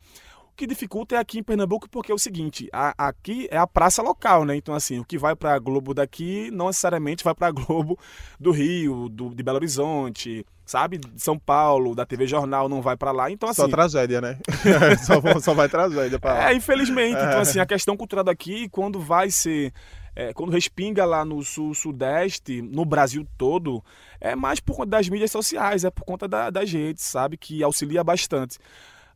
Que 0.60 0.66
dificulta 0.66 1.14
é 1.14 1.18
aqui 1.18 1.38
em 1.38 1.42
Pernambuco 1.42 1.88
porque 1.88 2.12
é 2.12 2.14
o 2.14 2.18
seguinte, 2.18 2.68
a, 2.70 2.92
aqui 3.08 3.48
é 3.50 3.56
a 3.56 3.66
praça 3.66 4.02
local, 4.02 4.44
né? 4.44 4.54
Então 4.54 4.74
assim, 4.74 4.98
o 4.98 5.04
que 5.06 5.16
vai 5.16 5.34
para 5.34 5.54
a 5.54 5.58
Globo 5.58 5.94
daqui 5.94 6.50
não 6.50 6.66
necessariamente 6.66 7.24
vai 7.24 7.34
para 7.34 7.46
a 7.46 7.50
Globo 7.64 7.98
do 8.38 8.50
Rio, 8.50 9.08
do, 9.08 9.34
de 9.34 9.42
Belo 9.42 9.56
Horizonte, 9.56 10.44
sabe? 10.66 10.98
De 10.98 11.18
São 11.18 11.38
Paulo, 11.38 11.94
da 11.94 12.04
TV 12.04 12.26
Jornal 12.26 12.68
não 12.68 12.82
vai 12.82 12.94
para 12.94 13.10
lá. 13.10 13.30
Então 13.30 13.48
assim, 13.48 13.62
só 13.62 13.68
tragédia, 13.68 14.20
né? 14.20 14.36
só, 15.02 15.40
só 15.40 15.54
vai 15.54 15.66
tragédia 15.66 16.18
para 16.18 16.34
lá. 16.34 16.50
É, 16.50 16.54
infelizmente. 16.54 17.16
É. 17.16 17.24
Então 17.24 17.40
assim, 17.40 17.58
a 17.58 17.64
questão 17.64 17.96
cultural 17.96 18.22
daqui 18.22 18.68
quando 18.68 19.00
vai 19.00 19.30
ser 19.30 19.72
é, 20.14 20.34
quando 20.34 20.52
respinga 20.52 21.06
lá 21.06 21.24
no 21.24 21.42
sul-sudeste, 21.42 22.60
no 22.60 22.84
Brasil 22.84 23.26
todo, 23.38 23.82
é 24.20 24.36
mais 24.36 24.60
por 24.60 24.76
conta 24.76 24.90
das 24.90 25.08
mídias 25.08 25.30
sociais, 25.30 25.84
é 25.84 25.90
por 25.90 26.04
conta 26.04 26.28
da, 26.28 26.50
das 26.50 26.70
redes, 26.70 27.02
sabe? 27.04 27.38
Que 27.38 27.62
auxilia 27.62 28.04
bastante. 28.04 28.58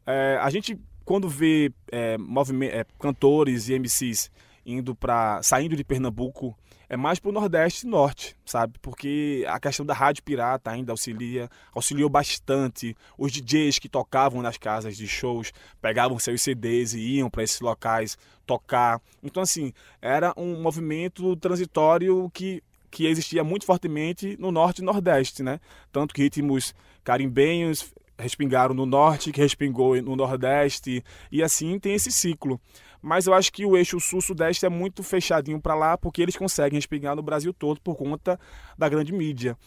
É, 0.06 0.38
a 0.40 0.50
gente, 0.50 0.78
quando 1.04 1.28
vê 1.28 1.72
é, 1.92 2.16
é 2.70 2.86
cantores 2.98 3.68
e 3.68 3.78
MCs 3.78 4.30
indo 4.66 4.94
para 4.94 5.42
saindo 5.42 5.76
de 5.76 5.84
Pernambuco 5.84 6.56
é 6.88 6.96
mais 6.96 7.18
para 7.18 7.30
o 7.30 7.32
Nordeste 7.32 7.86
e 7.86 7.88
Norte, 7.88 8.36
sabe? 8.44 8.78
Porque 8.80 9.44
a 9.48 9.58
questão 9.58 9.84
da 9.86 9.94
rádio 9.94 10.22
pirata 10.22 10.70
ainda 10.70 10.92
auxilia, 10.92 11.48
auxiliou 11.74 12.08
bastante. 12.08 12.96
Os 13.18 13.32
DJs 13.32 13.78
que 13.78 13.88
tocavam 13.88 14.42
nas 14.42 14.56
casas 14.58 14.96
de 14.96 15.06
shows 15.06 15.52
pegavam 15.80 16.18
seus 16.18 16.42
CDs 16.42 16.92
e 16.94 17.16
iam 17.16 17.30
para 17.30 17.42
esses 17.42 17.60
locais 17.60 18.18
tocar. 18.46 19.00
Então, 19.22 19.42
assim, 19.42 19.72
era 20.00 20.32
um 20.36 20.60
movimento 20.60 21.34
transitório 21.36 22.30
que, 22.32 22.62
que 22.90 23.06
existia 23.06 23.42
muito 23.42 23.64
fortemente 23.64 24.36
no 24.38 24.52
Norte 24.52 24.80
e 24.80 24.84
Nordeste, 24.84 25.42
né? 25.42 25.60
Tanto 25.90 26.14
que 26.14 26.22
ritmos 26.22 26.74
carimbenhos 27.02 27.93
respingaram 28.18 28.74
no 28.74 28.86
Norte, 28.86 29.32
que 29.32 29.40
respingou 29.40 30.00
no 30.02 30.16
Nordeste, 30.16 31.04
e 31.30 31.42
assim 31.42 31.78
tem 31.78 31.94
esse 31.94 32.12
ciclo 32.12 32.60
mas 33.04 33.26
eu 33.26 33.34
acho 33.34 33.52
que 33.52 33.66
o 33.66 33.76
eixo 33.76 34.00
sul-sudeste 34.00 34.64
é 34.64 34.68
muito 34.70 35.02
fechadinho 35.02 35.60
para 35.60 35.74
lá, 35.74 35.98
porque 35.98 36.22
eles 36.22 36.38
conseguem 36.38 36.78
respingar 36.78 37.14
no 37.14 37.22
Brasil 37.22 37.52
todo 37.52 37.78
por 37.78 37.94
conta 37.96 38.40
da 38.78 38.88
grande 38.88 39.12
mídia. 39.12 39.58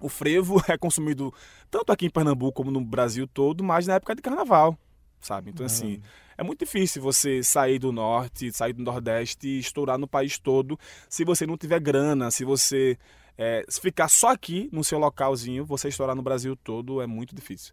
O 0.00 0.08
frevo 0.08 0.62
é 0.66 0.78
consumido 0.78 1.30
tanto 1.70 1.92
aqui 1.92 2.06
em 2.06 2.10
Pernambuco 2.10 2.54
como 2.54 2.70
no 2.70 2.80
Brasil 2.80 3.28
todo, 3.28 3.62
mas 3.62 3.86
na 3.86 3.96
época 3.96 4.14
de 4.14 4.22
carnaval, 4.22 4.78
sabe? 5.20 5.50
Então, 5.50 5.66
assim, 5.66 5.96
uhum. 5.96 6.02
é 6.38 6.42
muito 6.42 6.60
difícil 6.60 7.02
você 7.02 7.42
sair 7.42 7.78
do 7.78 7.92
norte, 7.92 8.50
sair 8.50 8.72
do 8.72 8.82
nordeste 8.82 9.46
e 9.46 9.58
estourar 9.58 9.98
no 9.98 10.08
país 10.08 10.38
todo 10.38 10.78
se 11.06 11.22
você 11.22 11.46
não 11.46 11.58
tiver 11.58 11.80
grana, 11.80 12.30
se 12.30 12.46
você 12.46 12.96
é, 13.42 13.64
se 13.66 13.80
ficar 13.80 14.08
só 14.08 14.32
aqui 14.32 14.68
no 14.70 14.84
seu 14.84 14.98
localzinho, 14.98 15.64
você 15.64 15.88
estourar 15.88 16.14
no 16.14 16.20
Brasil 16.20 16.54
todo 16.54 17.00
é 17.00 17.06
muito 17.06 17.34
difícil. 17.34 17.72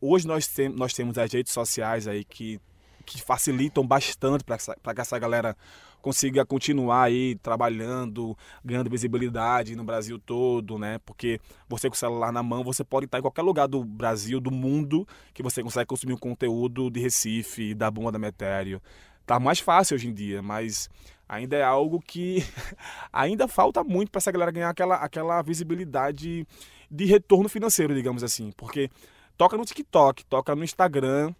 Hoje 0.00 0.28
nós, 0.28 0.46
tem, 0.46 0.68
nós 0.68 0.92
temos 0.92 1.18
as 1.18 1.32
redes 1.32 1.52
sociais 1.52 2.06
aí 2.06 2.24
que 2.24 2.60
que 3.04 3.22
facilitam 3.22 3.86
bastante 3.86 4.44
para 4.44 4.94
que 4.94 5.00
essa 5.00 5.18
galera 5.18 5.56
consiga 6.02 6.44
continuar 6.44 7.04
aí 7.04 7.36
trabalhando, 7.36 8.36
ganhando 8.62 8.90
visibilidade 8.90 9.74
no 9.74 9.82
Brasil 9.82 10.18
todo, 10.18 10.78
né? 10.78 10.98
Porque 11.06 11.40
você 11.66 11.88
com 11.88 11.94
o 11.94 11.98
celular 11.98 12.30
na 12.30 12.42
mão, 12.42 12.62
você 12.62 12.84
pode 12.84 13.06
estar 13.06 13.18
em 13.18 13.22
qualquer 13.22 13.40
lugar 13.40 13.66
do 13.66 13.82
Brasil, 13.82 14.38
do 14.38 14.50
mundo, 14.50 15.08
que 15.32 15.42
você 15.42 15.62
consegue 15.62 15.86
consumir 15.86 16.12
um 16.12 16.18
conteúdo 16.18 16.90
de 16.90 17.00
Recife, 17.00 17.74
da 17.74 17.90
Bomba 17.90 18.12
da 18.12 18.18
Metério. 18.18 18.80
Tá 19.24 19.40
mais 19.40 19.58
fácil 19.58 19.94
hoje 19.94 20.08
em 20.08 20.12
dia, 20.12 20.42
mas 20.42 20.88
ainda 21.28 21.56
é 21.56 21.62
algo 21.62 22.00
que 22.00 22.44
ainda 23.12 23.46
falta 23.46 23.84
muito 23.84 24.10
para 24.10 24.18
essa 24.18 24.32
galera 24.32 24.50
ganhar 24.50 24.70
aquela, 24.70 24.96
aquela 24.96 25.42
visibilidade 25.42 26.46
de 26.90 27.04
retorno 27.04 27.48
financeiro, 27.48 27.94
digamos 27.94 28.24
assim. 28.24 28.50
Porque 28.56 28.90
toca 29.36 29.56
no 29.56 29.64
TikTok, 29.64 30.24
toca 30.24 30.54
no 30.56 30.64
Instagram, 30.64 31.34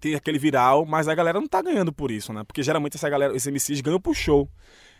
tem 0.00 0.14
aquele 0.14 0.38
viral, 0.38 0.86
mas 0.86 1.08
a 1.08 1.14
galera 1.14 1.40
não 1.40 1.48
tá 1.48 1.60
ganhando 1.60 1.92
por 1.92 2.10
isso, 2.10 2.32
né? 2.32 2.44
Porque 2.44 2.62
geralmente 2.62 2.96
essa 2.96 3.08
galera, 3.08 3.34
esses 3.34 3.52
MCs 3.52 3.80
ganham 3.80 4.00
por 4.00 4.14
show. 4.14 4.48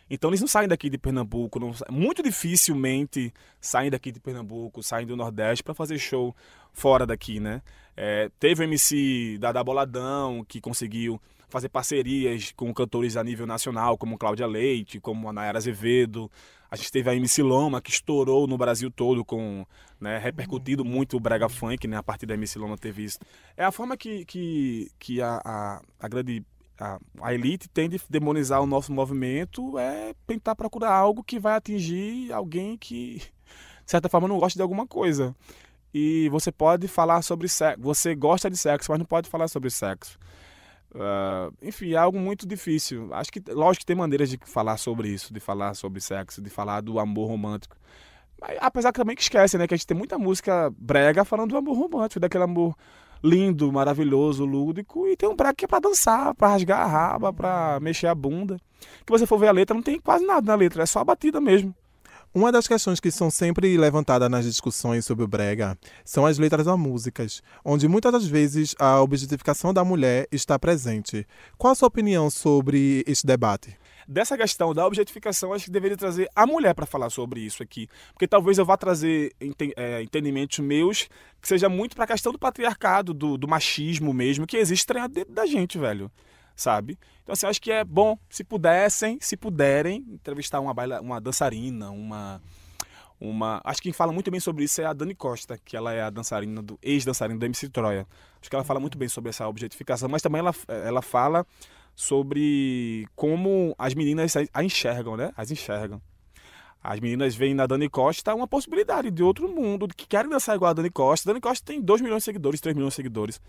Então 0.09 0.31
eles 0.31 0.41
não 0.41 0.47
saem 0.47 0.69
daqui 0.69 0.89
de 0.89 0.99
Pernambuco, 0.99 1.59
não, 1.59 1.73
muito 1.91 2.23
dificilmente 2.23 3.35
saem 3.61 3.91
daqui 3.91 4.13
de 4.13 4.21
Pernambuco, 4.21 4.81
saem 4.81 5.05
do 5.05 5.17
Nordeste 5.17 5.65
para 5.65 5.75
fazer 5.75 5.99
show 5.99 6.35
fora 6.73 7.05
daqui, 7.05 7.41
né? 7.41 7.61
É, 7.97 8.31
teve 8.39 8.63
o 8.63 8.65
MC 8.65 9.37
da, 9.41 9.51
da 9.51 9.65
Boladão 9.65 10.45
que 10.47 10.61
conseguiu 10.61 11.21
fazer 11.49 11.69
parcerias 11.69 12.53
com 12.57 12.73
cantores 12.73 13.17
a 13.17 13.25
nível 13.25 13.47
nacional, 13.47 13.97
como 13.97 14.19
Cláudia 14.19 14.47
Leite, 14.47 15.01
como 15.01 15.29
a 15.29 15.33
Nayara 15.33 15.59
Azevedo. 15.59 16.31
A 16.71 16.77
gente 16.77 16.91
teve 16.91 17.09
a 17.09 17.15
MC 17.15 17.43
Loma, 17.43 17.81
que 17.81 17.91
estourou 17.91 18.47
no 18.47 18.59
Brasil 18.59 18.91
todo, 18.91 19.25
com 19.25 19.65
né, 20.01 20.19
repercutido 20.19 20.85
muito 20.85 21.17
o 21.17 21.21
brega 21.21 21.49
funk, 21.49 21.87
né? 21.87 21.97
A 21.97 22.03
partir 22.03 22.27
da 22.27 22.35
MC 22.35 22.59
Loma 22.59 22.77
teve 22.77 23.05
isso. 23.05 23.19
É 23.57 23.65
a 23.65 23.71
forma 23.71 23.97
que, 23.97 24.25
que, 24.25 24.91
que 24.99 25.23
a, 25.23 25.41
a, 25.45 25.83
a 26.01 26.09
grande 26.09 26.45
a, 26.79 26.99
a, 27.23 27.33
elite 27.33 27.69
tem 27.69 27.89
de 27.89 28.01
demonizar 28.11 28.61
o 28.61 28.67
nosso 28.67 28.93
movimento 28.93 29.79
é 29.79 30.15
tentar 30.27 30.55
procurar 30.55 30.93
algo 30.93 31.25
que 31.25 31.39
vai 31.39 31.55
atingir 31.55 32.31
alguém 32.33 32.77
que, 32.77 33.17
de 33.17 33.91
certa 33.91 34.09
forma, 34.09 34.29
não 34.29 34.39
gosta 34.39 34.59
de 34.59 34.63
alguma 34.63 34.87
coisa. 34.87 35.35
E 35.95 36.29
você 36.29 36.53
pode 36.53 36.89
falar 36.89 37.23
sobre 37.23 37.49
sexo. 37.49 37.81
Você 37.81 38.15
gosta 38.15 38.51
de 38.51 38.57
sexo, 38.57 38.91
mas 38.91 38.99
não 38.99 39.07
pode 39.07 39.31
falar 39.31 39.49
sobre 39.49 39.71
sexo. 39.71 40.19
Uh, 40.95 41.53
enfim, 41.61 41.93
é 41.93 41.97
algo 41.97 42.19
muito 42.19 42.47
difícil. 42.47 43.13
Acho 43.13 43.31
que, 43.31 43.43
lógico 43.49 43.81
que 43.81 43.87
tem 43.87 43.97
maneiras 43.97 44.31
de 44.31 44.39
falar 44.45 44.77
sobre 44.77 45.09
isso, 45.09 45.33
de 45.33 45.41
falar 45.41 45.75
sobre 45.75 46.01
sexo, 46.01 46.41
de 46.41 46.49
falar 46.49 46.81
do 46.81 46.99
amor 46.99 47.29
romântico. 47.29 47.77
Mas, 48.41 48.57
apesar 48.61 48.93
que 48.93 48.99
também 48.99 49.17
que 49.17 49.23
esquece, 49.23 49.59
né? 49.59 49.67
Que 49.67 49.75
a 49.75 49.77
gente 49.77 49.87
tem 49.87 49.97
muita 49.97 50.19
música 50.19 50.73
brega 50.79 51.25
falando 51.25 51.51
do 51.51 51.57
amor 51.57 51.77
romântico, 51.77 52.21
daquele 52.21 52.45
amor 52.45 52.75
lindo, 53.23 53.73
maravilhoso, 53.73 54.45
lúdico. 54.45 55.07
E 55.07 55.17
tem 55.17 55.29
um 55.29 55.37
brega 55.37 55.55
que 55.55 55.65
é 55.65 55.69
pra 55.69 55.81
dançar, 55.81 56.35
pra 56.35 56.49
rasgar 56.49 56.81
a 56.81 56.87
raba, 56.87 57.33
pra 57.33 57.79
mexer 57.81 58.07
a 58.07 58.15
bunda. 58.15 58.59
Que 59.05 59.11
você 59.11 59.27
for 59.27 59.39
ver 59.39 59.49
a 59.49 59.53
letra, 59.53 59.75
não 59.75 59.83
tem 59.83 59.99
quase 60.01 60.25
nada 60.25 60.47
na 60.47 60.55
letra, 60.55 60.83
é 60.83 60.87
só 60.87 61.01
a 61.01 61.05
batida 61.05 61.41
mesmo. 61.41 61.75
Uma 62.35 62.53
das 62.53 62.69
questões 62.69 63.01
que 63.01 63.11
são 63.11 63.31
sempre 63.31 63.77
levantadas 63.79 64.31
nas 64.31 64.45
discussões 64.45 65.07
sobre 65.07 65.25
o 65.25 65.29
brega 65.29 65.79
são 66.05 66.27
as 66.27 66.39
letras 66.39 66.67
das 66.67 66.79
músicas, 66.79 67.43
onde 67.65 67.89
muitas 67.89 68.13
das 68.13 68.27
vezes 68.27 68.75
a 68.79 69.01
objetificação 69.01 69.73
da 69.73 69.85
mulher 69.85 70.29
está 70.31 70.59
presente. 70.59 71.27
Qual 71.57 71.73
a 71.73 71.75
sua 71.75 71.89
opinião 71.89 72.29
sobre 72.29 73.03
este 73.07 73.27
debate? 73.27 73.77
Dessa 74.07 74.37
questão 74.37 74.73
da 74.73 74.87
objetificação, 74.87 75.53
acho 75.53 75.65
que 75.65 75.71
deveria 75.71 75.97
trazer 75.97 76.29
a 76.37 76.47
mulher 76.47 76.75
para 76.75 76.87
falar 76.87 77.11
sobre 77.11 77.41
isso 77.41 77.63
aqui. 77.63 77.89
Porque 78.13 78.29
talvez 78.29 78.59
eu 78.59 78.65
vá 78.65 78.77
trazer 78.77 79.33
é, 79.77 80.03
entendimentos 80.03 80.59
meus 80.61 81.09
que 81.41 81.49
seja 81.49 81.69
muito 81.69 81.97
para 81.97 82.05
a 82.05 82.09
questão 82.09 82.33
do 82.33 82.39
patriarcado, 82.39 83.13
do, 83.13 83.37
do 83.37 83.49
machismo 83.49 84.13
mesmo, 84.13 84.47
que 84.47 84.57
existe 84.57 84.87
dentro 85.11 85.33
da 85.33 85.47
gente, 85.47 85.79
velho 85.79 86.11
sabe? 86.57 86.99
Então, 87.23 87.33
assim, 87.33 87.47
acho 87.47 87.61
que 87.61 87.71
é 87.71 87.85
bom, 87.85 88.19
se 88.31 88.43
pudessem, 88.43 89.19
se 89.21 89.37
puderem, 89.37 90.05
entrevistar 90.09 90.61
uma, 90.61 90.73
baila, 90.73 91.01
uma 91.01 91.21
dançarina, 91.21 91.91
uma. 91.91 92.41
Uma, 93.19 93.63
acho 93.65 93.81
que 93.81 93.89
quem 93.89 93.95
fala 93.95 94.13
muito 94.13 94.31
bem 94.31 94.39
sobre 94.39 94.65
isso 94.65 94.79
é 94.83 94.85
a 94.85 94.93
Dani 94.93 95.15
Costa, 95.15 95.59
que 95.65 95.75
ela 95.75 95.91
é 95.91 96.03
a 96.03 96.11
dançarina 96.11 96.63
do 96.63 96.79
ex-dançarina 96.83 97.39
do 97.39 97.47
MC 97.47 97.71
Troia. 97.71 98.07
Acho 98.39 98.51
que 98.51 98.55
ela 98.55 98.63
fala 98.63 98.79
muito 98.79 98.99
bem 98.99 99.09
sobre 99.09 99.31
essa 99.31 99.49
objetificação, 99.49 100.07
mas 100.07 100.21
também 100.21 100.41
ela, 100.41 100.55
ela 100.69 101.01
fala 101.01 101.47
sobre 101.95 103.09
como 103.17 103.75
as 103.79 103.95
meninas 103.95 104.35
a 104.53 104.63
enxergam, 104.63 105.17
né? 105.17 105.33
As 105.35 105.51
enxergam. 105.51 105.99
As 106.85 107.01
meninas 107.01 107.35
veem 107.35 107.55
na 107.55 107.67
Dani 107.67 107.89
Costa 107.89 108.35
uma 108.35 108.47
possibilidade 108.47 109.11
de 109.11 109.23
outro 109.23 109.49
mundo, 109.49 109.89
que 109.89 110.07
querem 110.07 110.31
dançar 110.31 110.55
igual 110.55 110.71
a 110.71 110.75
Dani 110.75 110.91
Costa. 110.91 111.31
Dani 111.31 111.41
Costa 111.41 111.65
tem 111.65 111.81
2 111.81 112.03
milhões 112.03 112.19
de 112.19 112.27
seguidores, 112.27 112.61
3 112.61 112.77
milhões 112.77 112.93
de 112.93 112.97
seguidores. 112.97 113.41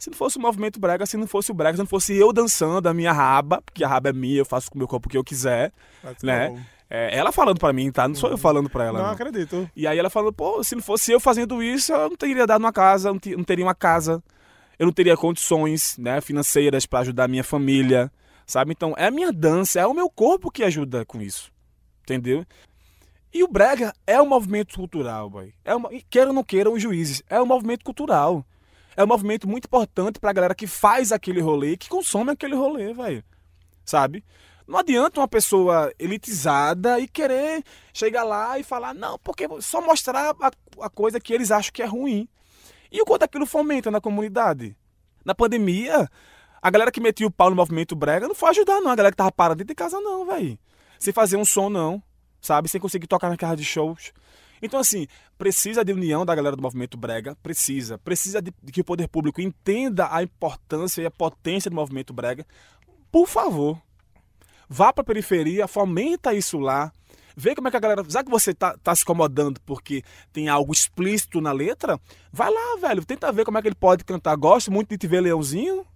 Se 0.00 0.08
não 0.08 0.16
fosse 0.16 0.38
o 0.38 0.40
movimento 0.40 0.80
brega, 0.80 1.04
se 1.04 1.18
não 1.18 1.26
fosse 1.26 1.50
o 1.50 1.54
brega, 1.54 1.76
se 1.76 1.82
não 1.82 1.86
fosse 1.86 2.16
eu 2.16 2.32
dançando 2.32 2.88
a 2.88 2.94
minha 2.94 3.12
raba, 3.12 3.60
porque 3.60 3.84
a 3.84 3.88
raba 3.88 4.08
é 4.08 4.12
minha, 4.14 4.38
eu 4.38 4.46
faço 4.46 4.70
com 4.70 4.76
o 4.76 4.78
meu 4.78 4.88
corpo 4.88 5.08
o 5.08 5.10
que 5.10 5.18
eu 5.18 5.22
quiser, 5.22 5.70
né? 6.22 6.64
É, 6.88 7.18
ela 7.18 7.30
falando 7.30 7.58
para 7.58 7.70
mim, 7.70 7.92
tá? 7.92 8.08
Não 8.08 8.14
sou 8.14 8.30
eu 8.30 8.36
uhum. 8.36 8.40
falando 8.40 8.70
para 8.70 8.86
ela. 8.86 8.98
Não, 8.98 9.06
não, 9.08 9.12
acredito. 9.12 9.70
E 9.76 9.86
aí 9.86 9.98
ela 9.98 10.08
falou, 10.08 10.32
pô, 10.32 10.64
se 10.64 10.74
não 10.74 10.82
fosse 10.82 11.12
eu 11.12 11.20
fazendo 11.20 11.62
isso, 11.62 11.92
eu 11.92 12.08
não 12.08 12.16
teria 12.16 12.46
dado 12.46 12.62
uma 12.62 12.72
casa, 12.72 13.12
não 13.12 13.44
teria 13.44 13.62
uma 13.62 13.74
casa, 13.74 14.24
eu 14.78 14.86
não 14.86 14.92
teria 14.92 15.18
condições, 15.18 15.98
né, 15.98 16.22
financeiras 16.22 16.86
para 16.86 17.00
ajudar 17.00 17.24
a 17.24 17.28
minha 17.28 17.44
família, 17.44 18.10
sabe? 18.46 18.72
Então, 18.72 18.94
é 18.96 19.06
a 19.08 19.10
minha 19.10 19.30
dança, 19.30 19.78
é 19.80 19.86
o 19.86 19.92
meu 19.92 20.08
corpo 20.08 20.50
que 20.50 20.64
ajuda 20.64 21.04
com 21.04 21.20
isso, 21.20 21.52
entendeu? 22.04 22.46
E 23.34 23.44
o 23.44 23.48
brega 23.48 23.92
é 24.06 24.20
um 24.20 24.26
movimento 24.26 24.74
cultural, 24.76 25.28
boy. 25.28 25.52
É 25.62 25.74
uma, 25.74 25.90
queira 26.08 26.28
ou 26.28 26.34
não 26.34 26.42
queira 26.42 26.70
os 26.70 26.80
juízes, 26.80 27.22
é 27.28 27.38
um 27.40 27.46
movimento 27.46 27.84
cultural 27.84 28.46
é 29.00 29.04
um 29.04 29.06
movimento 29.06 29.48
muito 29.48 29.64
importante 29.64 30.20
pra 30.20 30.32
galera 30.32 30.54
que 30.54 30.66
faz 30.66 31.10
aquele 31.10 31.40
rolê, 31.40 31.76
que 31.76 31.88
consome 31.88 32.30
aquele 32.30 32.54
rolê, 32.54 32.92
velho. 32.92 33.24
Sabe? 33.84 34.22
Não 34.68 34.78
adianta 34.78 35.20
uma 35.20 35.26
pessoa 35.26 35.92
elitizada 35.98 37.00
e 37.00 37.08
querer 37.08 37.64
chegar 37.94 38.24
lá 38.24 38.58
e 38.58 38.62
falar, 38.62 38.94
não, 38.94 39.18
porque 39.18 39.48
só 39.60 39.80
mostrar 39.80 40.34
a, 40.38 40.50
a 40.80 40.90
coisa 40.90 41.18
que 41.18 41.32
eles 41.32 41.50
acham 41.50 41.72
que 41.72 41.82
é 41.82 41.86
ruim. 41.86 42.28
E 42.92 43.00
o 43.00 43.04
quanto 43.06 43.22
aquilo 43.22 43.46
fomenta 43.46 43.90
na 43.90 44.00
comunidade? 44.00 44.76
Na 45.24 45.34
pandemia, 45.34 46.08
a 46.60 46.70
galera 46.70 46.92
que 46.92 47.00
metia 47.00 47.26
o 47.26 47.30
pau 47.30 47.48
no 47.48 47.56
movimento 47.56 47.96
brega 47.96 48.28
não 48.28 48.34
foi 48.34 48.50
ajudar, 48.50 48.80
não. 48.80 48.90
A 48.90 48.94
galera 48.94 49.12
que 49.12 49.16
tava 49.16 49.32
parada 49.32 49.56
dentro 49.56 49.68
de 49.68 49.74
casa, 49.74 49.98
não, 49.98 50.26
velho. 50.26 50.58
Sem 50.98 51.12
fazer 51.12 51.38
um 51.38 51.44
som, 51.44 51.70
não. 51.70 52.02
Sabe? 52.38 52.68
Sem 52.68 52.80
conseguir 52.80 53.06
tocar 53.06 53.30
na 53.30 53.36
casa 53.36 53.56
de 53.56 53.64
shows. 53.64 54.12
Então, 54.62 54.80
assim, 54.80 55.06
precisa 55.38 55.84
de 55.84 55.92
união 55.92 56.24
da 56.24 56.34
galera 56.34 56.56
do 56.56 56.62
movimento 56.62 56.96
brega, 56.96 57.36
precisa. 57.42 57.98
Precisa 57.98 58.42
de, 58.42 58.52
de 58.62 58.72
que 58.72 58.80
o 58.80 58.84
poder 58.84 59.08
público 59.08 59.40
entenda 59.40 60.08
a 60.14 60.22
importância 60.22 61.02
e 61.02 61.06
a 61.06 61.10
potência 61.10 61.70
do 61.70 61.76
movimento 61.76 62.12
brega. 62.12 62.46
Por 63.10 63.26
favor, 63.26 63.80
vá 64.68 64.92
para 64.92 65.02
a 65.02 65.04
periferia, 65.04 65.66
fomenta 65.66 66.34
isso 66.34 66.58
lá. 66.58 66.92
Vê 67.36 67.54
como 67.54 67.68
é 67.68 67.70
que 67.70 67.76
a 67.76 67.80
galera. 67.80 68.04
Já 68.08 68.22
que 68.22 68.30
você 68.30 68.52
tá, 68.52 68.76
tá 68.82 68.94
se 68.94 69.02
incomodando 69.02 69.60
porque 69.62 70.02
tem 70.32 70.48
algo 70.48 70.72
explícito 70.72 71.40
na 71.40 71.52
letra, 71.52 71.98
vai 72.32 72.50
lá, 72.50 72.76
velho. 72.80 73.04
Tenta 73.04 73.32
ver 73.32 73.44
como 73.44 73.56
é 73.56 73.62
que 73.62 73.68
ele 73.68 73.74
pode 73.74 74.04
cantar. 74.04 74.36
Gosto 74.36 74.70
muito 74.70 74.90
de 74.90 74.98
te 74.98 75.06
ver, 75.06 75.20
Leãozinho. 75.20 75.86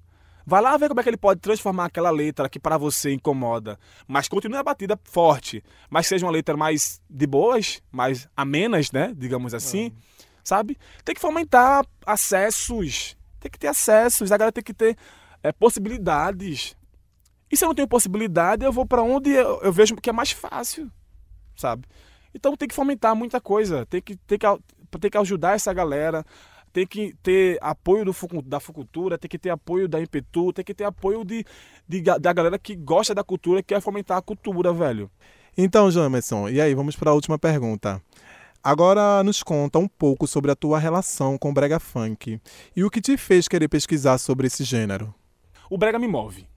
Vai 0.46 0.60
lá 0.60 0.76
ver 0.76 0.88
como 0.88 1.00
é 1.00 1.02
que 1.02 1.08
ele 1.08 1.16
pode 1.16 1.40
transformar 1.40 1.86
aquela 1.86 2.10
letra 2.10 2.48
que 2.48 2.60
para 2.60 2.76
você 2.76 3.12
incomoda, 3.12 3.78
mas 4.06 4.28
continue 4.28 4.58
a 4.58 4.62
batida 4.62 4.98
forte, 5.04 5.64
mas 5.88 6.06
seja 6.06 6.26
uma 6.26 6.32
letra 6.32 6.56
mais 6.56 7.00
de 7.08 7.26
boas, 7.26 7.82
mais 7.90 8.28
amenas, 8.36 8.92
né? 8.92 9.14
Digamos 9.16 9.54
assim, 9.54 9.84
uhum. 9.84 9.92
sabe? 10.42 10.76
Tem 11.02 11.14
que 11.14 11.20
fomentar 11.20 11.86
acessos, 12.04 13.16
tem 13.40 13.50
que 13.50 13.58
ter 13.58 13.68
acessos, 13.68 14.30
a 14.30 14.36
galera 14.36 14.52
tem 14.52 14.62
que 14.62 14.74
ter 14.74 14.98
é, 15.42 15.50
possibilidades. 15.50 16.76
E 17.50 17.56
se 17.56 17.64
eu 17.64 17.68
não 17.68 17.74
tenho 17.74 17.88
possibilidade, 17.88 18.66
eu 18.66 18.72
vou 18.72 18.84
para 18.84 19.02
onde 19.02 19.30
eu, 19.30 19.60
eu, 19.62 19.72
vejo 19.72 19.96
que 19.96 20.10
é 20.10 20.12
mais 20.12 20.30
fácil, 20.30 20.90
sabe? 21.56 21.86
Então 22.34 22.54
tem 22.54 22.68
que 22.68 22.74
fomentar 22.74 23.16
muita 23.16 23.40
coisa, 23.40 23.86
tem 23.86 24.02
que, 24.02 24.16
tem 24.16 24.38
que, 24.38 24.46
tem 25.00 25.10
que 25.10 25.18
ajudar 25.18 25.54
essa 25.54 25.72
galera 25.72 26.24
tem 26.74 26.84
que 26.84 27.14
ter 27.22 27.56
apoio 27.60 28.04
do, 28.04 28.12
da 28.42 28.58
Fucultura, 28.58 29.16
tem 29.16 29.28
que 29.28 29.38
ter 29.38 29.50
apoio 29.50 29.88
da 29.88 30.00
Impetu, 30.00 30.52
tem 30.52 30.64
que 30.64 30.74
ter 30.74 30.82
apoio 30.82 31.24
de, 31.24 31.46
de, 31.88 32.02
da 32.02 32.32
galera 32.32 32.58
que 32.58 32.74
gosta 32.74 33.14
da 33.14 33.22
cultura 33.22 33.60
e 33.60 33.62
quer 33.62 33.80
fomentar 33.80 34.18
a 34.18 34.22
cultura, 34.22 34.72
velho. 34.72 35.08
Então, 35.56 35.88
Jamerson, 35.88 36.48
e 36.48 36.60
aí, 36.60 36.74
vamos 36.74 36.96
para 36.96 37.12
a 37.12 37.14
última 37.14 37.38
pergunta. 37.38 38.02
Agora 38.60 39.22
nos 39.22 39.40
conta 39.40 39.78
um 39.78 39.86
pouco 39.86 40.26
sobre 40.26 40.50
a 40.50 40.56
tua 40.56 40.80
relação 40.80 41.38
com 41.38 41.50
o 41.50 41.52
brega 41.52 41.78
funk 41.78 42.40
e 42.74 42.82
o 42.82 42.90
que 42.90 43.00
te 43.00 43.16
fez 43.16 43.46
querer 43.46 43.68
pesquisar 43.68 44.18
sobre 44.18 44.48
esse 44.48 44.64
gênero. 44.64 45.14
O 45.70 45.78
brega 45.78 45.96
me 45.96 46.08
move. 46.08 46.48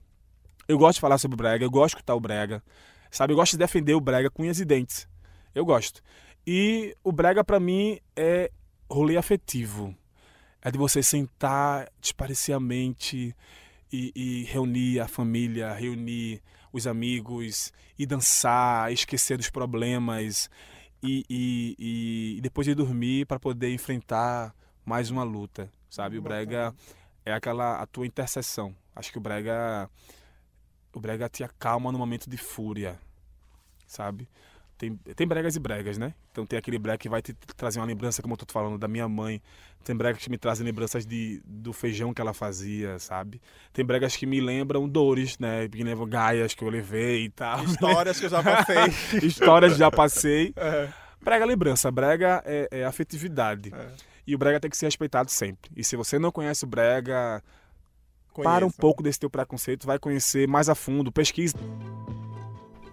Eu 0.66 0.78
gosto 0.78 0.94
de 0.94 1.00
falar 1.00 1.18
sobre 1.18 1.34
o 1.34 1.38
brega, 1.38 1.64
eu 1.64 1.70
gosto 1.70 1.94
de 1.94 1.98
escutar 1.98 2.16
o 2.16 2.20
brega, 2.20 2.60
sabe? 3.08 3.34
Eu 3.34 3.36
gosto 3.36 3.52
de 3.52 3.58
defender 3.58 3.94
o 3.94 4.00
brega 4.00 4.30
com 4.30 4.42
unhas 4.42 4.58
e 4.58 4.64
dentes. 4.64 5.06
Eu 5.54 5.64
gosto. 5.64 6.02
E 6.44 6.96
o 7.04 7.12
brega 7.12 7.44
para 7.44 7.60
mim 7.60 8.00
é 8.16 8.50
rolê 8.90 9.16
afetivo 9.16 9.94
é 10.62 10.70
de 10.70 10.78
você 10.78 11.02
sentar 11.02 11.90
despareciamente 12.00 13.34
e, 13.92 14.12
e 14.14 14.44
reunir 14.44 15.00
a 15.00 15.08
família, 15.08 15.72
reunir 15.72 16.42
os 16.72 16.86
amigos 16.86 17.72
e 17.98 18.06
dançar, 18.06 18.92
esquecer 18.92 19.36
dos 19.36 19.50
problemas 19.50 20.50
e, 21.02 21.24
e, 21.28 22.36
e 22.36 22.40
depois 22.40 22.66
de 22.66 22.74
dormir 22.74 23.26
para 23.26 23.38
poder 23.38 23.72
enfrentar 23.72 24.54
mais 24.84 25.10
uma 25.10 25.22
luta, 25.22 25.70
sabe? 25.88 26.18
O 26.18 26.22
brega 26.22 26.74
é 27.24 27.32
aquela 27.32 27.80
a 27.80 27.86
tua 27.86 28.06
intercessão. 28.06 28.74
Acho 28.94 29.12
que 29.12 29.18
o 29.18 29.20
brega 29.20 29.88
o 30.92 31.00
brega 31.00 31.28
te 31.28 31.44
acalma 31.44 31.92
no 31.92 31.98
momento 31.98 32.28
de 32.28 32.36
fúria, 32.36 32.98
sabe? 33.86 34.28
Tem, 34.78 34.94
tem 34.94 35.26
bregas 35.26 35.56
e 35.56 35.58
bregas, 35.58 35.98
né? 35.98 36.14
Então 36.30 36.46
tem 36.46 36.56
aquele 36.56 36.78
brega 36.78 36.98
que 36.98 37.08
vai 37.08 37.20
te 37.20 37.34
trazer 37.56 37.80
uma 37.80 37.86
lembrança, 37.86 38.22
como 38.22 38.34
eu 38.34 38.38
tô 38.38 38.46
falando, 38.50 38.78
da 38.78 38.86
minha 38.86 39.08
mãe. 39.08 39.42
Tem 39.82 39.96
bregas 39.96 40.22
que 40.22 40.30
me 40.30 40.38
trazem 40.38 40.64
lembranças 40.64 41.04
de, 41.04 41.42
do 41.44 41.72
feijão 41.72 42.14
que 42.14 42.20
ela 42.20 42.32
fazia, 42.32 42.96
sabe? 43.00 43.42
Tem 43.72 43.84
bregas 43.84 44.14
que 44.14 44.24
me 44.24 44.40
lembram 44.40 44.88
dores, 44.88 45.36
né? 45.38 45.68
Que 45.68 45.82
lembram 45.82 46.08
gaias 46.08 46.54
que 46.54 46.62
eu 46.62 46.68
levei 46.68 47.24
e 47.24 47.30
tal. 47.30 47.64
Histórias 47.64 48.20
que 48.20 48.26
eu 48.26 48.30
já 48.30 48.40
passei. 48.40 48.76
Histórias 49.20 49.72
que 49.72 49.78
já 49.78 49.90
passei. 49.90 50.54
É. 50.58 50.88
Brega 51.20 51.44
é 51.44 51.48
lembrança, 51.48 51.90
brega 51.90 52.42
é, 52.46 52.68
é 52.70 52.84
afetividade. 52.84 53.72
É. 53.74 53.88
E 54.26 54.34
o 54.34 54.38
brega 54.38 54.60
tem 54.60 54.70
que 54.70 54.76
ser 54.76 54.86
respeitado 54.86 55.30
sempre. 55.30 55.70
E 55.76 55.82
se 55.82 55.96
você 55.96 56.18
não 56.18 56.30
conhece 56.30 56.64
o 56.64 56.66
brega, 56.66 57.42
Conheça. 58.32 58.50
para 58.50 58.66
um 58.66 58.70
pouco 58.70 59.02
desse 59.02 59.18
teu 59.18 59.28
preconceito, 59.28 59.86
vai 59.86 59.98
conhecer 59.98 60.46
mais 60.46 60.68
a 60.68 60.74
fundo, 60.74 61.10
pesquisa. 61.10 61.56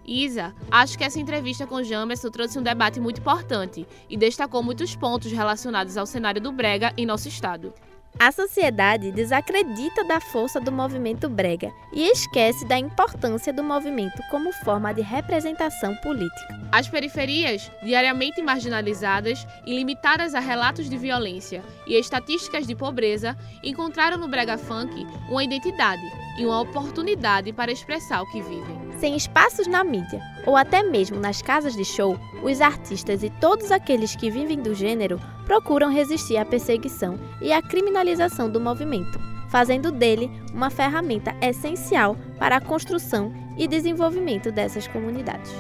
Isa, 0.08 0.54
acho 0.70 0.98
que 0.98 1.04
essa 1.04 1.20
entrevista 1.20 1.65
com 1.65 1.84
Jamerson 1.84 2.30
trouxe 2.30 2.60
um 2.60 2.63
debate 2.63 3.00
muito 3.00 3.20
importante 3.20 3.88
e 4.10 4.15
destacou 4.15 4.62
muitos 4.62 4.96
pontos 4.96 5.32
relacionados 5.32 5.98
ao 5.98 6.06
cenário 6.06 6.41
do 6.41 6.52
brega 6.52 6.94
em 6.96 7.06
nosso 7.06 7.28
estado. 7.28 7.74
A 8.17 8.32
sociedade 8.32 9.12
desacredita 9.12 10.01
da 10.06 10.21
força 10.21 10.60
do 10.62 10.71
movimento 10.71 11.28
brega 11.28 11.73
e 11.91 12.10
esquece 12.10 12.65
da 12.65 12.80
importância 12.80 13.51
do 13.51 13.62
movimento 13.62 14.21
como 14.32 14.54
forma 14.54 14.93
de 14.93 15.01
representação 15.01 15.93
política. 15.97 16.62
As 16.71 16.88
periferias, 16.88 17.69
diariamente 17.84 18.41
marginalizadas 18.41 19.45
e 19.65 19.75
limitadas 19.75 20.34
a 20.34 20.39
relatos 20.39 20.89
de 20.89 20.97
violência 20.97 21.62
e 21.86 21.99
estatísticas 21.99 22.65
de 22.65 22.73
pobreza, 22.73 23.38
encontraram 23.62 24.17
no 24.17 24.30
brega 24.30 24.58
funk 24.58 25.06
uma 25.30 25.43
identidade 25.43 26.01
e 26.39 26.45
uma 26.45 26.62
oportunidade 26.62 27.51
para 27.51 27.71
expressar 27.71 28.21
o 28.21 28.32
que 28.32 28.41
vivem. 28.41 28.86
Sem 28.97 29.17
espaços 29.17 29.67
na 29.67 29.84
mídia 29.84 30.21
ou 30.45 30.56
até 30.56 30.82
mesmo 30.82 31.19
nas 31.19 31.41
casas 31.41 31.75
de 31.75 31.84
show, 31.84 32.17
os 32.41 32.62
artistas 32.62 33.23
e 33.23 33.30
todos 33.30 33.71
aqueles 33.71 34.15
que 34.15 34.32
vivem 34.32 34.62
do 34.62 34.73
gênero 34.73 35.19
procuram 35.46 35.90
resistir 35.90 36.38
à 36.38 36.46
perseguição 36.46 37.18
e 37.42 37.54
à 37.54 37.62
criminalização 37.62 38.50
do 38.50 38.60
movimento, 38.60 39.20
fazendo 39.48 39.92
dele 39.92 40.30
uma 40.54 40.70
ferramenta 40.70 41.36
essencial 41.42 42.18
para 42.38 42.58
a 42.58 42.62
construção 42.62 43.34
e 43.58 43.68
desenvolvimento 43.68 44.52
dessas 44.52 44.88
comunidades. 44.88 45.54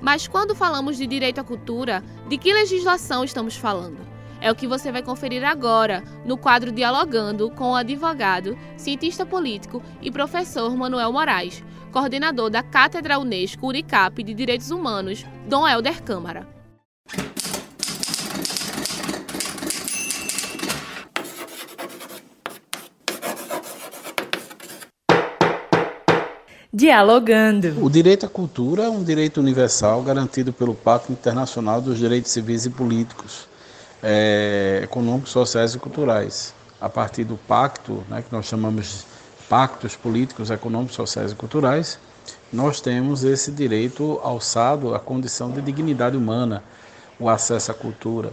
Mas 0.00 0.28
quando 0.28 0.54
falamos 0.54 0.96
de 0.96 1.06
direito 1.06 1.40
à 1.40 1.44
cultura, 1.44 2.04
de 2.28 2.36
que 2.36 2.52
legislação 2.52 3.24
estamos 3.24 3.56
falando? 3.56 3.98
É 4.40 4.50
o 4.50 4.54
que 4.56 4.66
você 4.66 4.90
vai 4.90 5.02
conferir 5.02 5.44
agora 5.44 6.02
no 6.24 6.36
quadro 6.36 6.72
Dialogando 6.72 7.48
com 7.52 7.70
o 7.70 7.76
advogado, 7.76 8.58
cientista 8.76 9.24
político 9.24 9.80
e 10.02 10.10
professor 10.10 10.76
Manuel 10.76 11.12
Moraes, 11.12 11.62
coordenador 11.92 12.48
da 12.48 12.62
Cátedra 12.62 13.18
Unesco 13.18 13.68
Unicap 13.68 14.22
de 14.22 14.32
Direitos 14.32 14.70
Humanos, 14.70 15.26
Dom 15.46 15.68
Helder 15.68 16.02
Câmara. 16.02 16.48
Dialogando. 26.72 27.84
O 27.84 27.90
direito 27.90 28.24
à 28.24 28.28
cultura 28.30 28.84
é 28.84 28.88
um 28.88 29.04
direito 29.04 29.38
universal 29.38 30.02
garantido 30.02 30.50
pelo 30.54 30.74
Pacto 30.74 31.12
Internacional 31.12 31.82
dos 31.82 31.98
Direitos 31.98 32.30
Civis 32.30 32.64
e 32.64 32.70
Políticos 32.70 33.46
é, 34.02 34.80
econômicos, 34.82 35.30
sociais 35.30 35.74
e 35.74 35.78
culturais. 35.78 36.54
A 36.80 36.88
partir 36.88 37.24
do 37.24 37.36
pacto, 37.36 38.02
né, 38.08 38.22
que 38.22 38.34
nós 38.34 38.46
chamamos 38.46 39.04
de 39.04 39.11
pactos 39.48 39.96
políticos, 39.96 40.50
econômicos, 40.50 40.94
sociais 40.94 41.32
e 41.32 41.34
culturais, 41.34 41.98
nós 42.52 42.80
temos 42.80 43.24
esse 43.24 43.50
direito 43.50 44.20
alçado 44.22 44.94
à 44.94 45.00
condição 45.00 45.50
de 45.50 45.60
dignidade 45.60 46.16
humana, 46.16 46.62
o 47.18 47.28
acesso 47.28 47.70
à 47.70 47.74
cultura. 47.74 48.32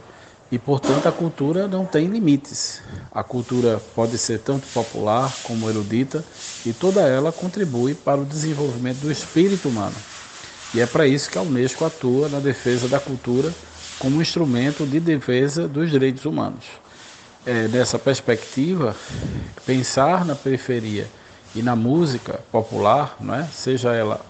E, 0.52 0.58
portanto, 0.58 1.08
a 1.08 1.12
cultura 1.12 1.68
não 1.68 1.86
tem 1.86 2.08
limites. 2.08 2.82
A 3.12 3.24
cultura 3.24 3.80
pode 3.96 4.18
ser 4.18 4.40
tanto 4.40 4.68
popular 4.68 5.38
como 5.44 5.70
erudita, 5.70 6.26
e 6.66 6.74
toda 6.74 7.02
ela 7.02 7.32
contribui 7.32 7.96
para 7.96 8.20
o 8.20 8.26
desenvolvimento 8.26 9.00
do 9.00 9.12
espírito 9.12 9.70
humano. 9.70 9.96
E 10.74 10.82
é 10.82 10.86
para 10.86 11.08
isso 11.08 11.30
que 11.30 11.38
a 11.38 11.42
Unesco 11.42 11.86
atua 11.86 12.30
na 12.30 12.40
defesa 12.40 12.88
da 12.88 13.00
cultura 13.00 13.56
como 13.98 14.22
instrumento 14.22 14.86
de 14.86 15.00
defesa 15.00 15.68
dos 15.68 15.90
direitos 15.90 16.26
humanos. 16.26 16.66
É, 17.52 17.68
nessa 17.68 17.98
perspectiva, 17.98 18.96
pensar 19.66 20.24
na 20.24 20.36
periferia 20.36 21.08
e 21.56 21.64
na 21.64 21.76
música 21.76 22.42
popular, 22.52 23.18
não 23.20 23.34
é? 23.34 23.46
seja 23.46 23.92
ela 23.92 24.22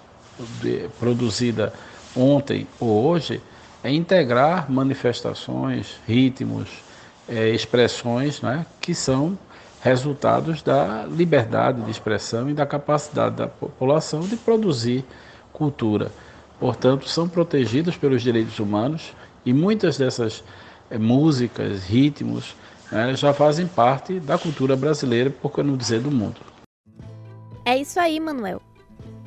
de, 0.61 0.89
produzida 0.97 1.73
ontem 2.15 2.65
ou 2.79 3.07
hoje, 3.07 3.41
é 3.83 3.91
integrar 3.91 4.71
manifestações, 4.71 5.99
ritmos, 6.07 6.69
é, 7.27 7.49
expressões 7.49 8.41
é? 8.41 8.65
que 8.79 8.95
são 8.95 9.37
resultados 9.81 10.61
da 10.61 11.05
liberdade 11.05 11.81
de 11.81 11.91
expressão 11.91 12.49
e 12.49 12.53
da 12.53 12.65
capacidade 12.65 13.35
da 13.35 13.47
população 13.49 14.21
de 14.21 14.37
produzir 14.37 15.03
cultura. 15.51 16.09
Portanto, 16.57 17.09
são 17.09 17.27
protegidos 17.27 17.97
pelos 17.97 18.21
direitos 18.21 18.59
humanos 18.59 19.13
e 19.45 19.51
muitas 19.51 19.97
dessas 19.97 20.41
é, 20.89 20.97
músicas, 20.97 21.83
ritmos, 21.83 22.55
né, 22.91 23.15
já 23.15 23.33
fazem 23.33 23.67
parte 23.67 24.19
da 24.19 24.37
cultura 24.37 24.75
brasileira, 24.75 25.29
por 25.29 25.51
que 25.51 25.63
não 25.63 25.77
dizer 25.77 26.01
do 26.01 26.11
mundo. 26.11 26.41
É 27.65 27.77
isso 27.77 27.99
aí, 27.99 28.19
Manuel. 28.19 28.61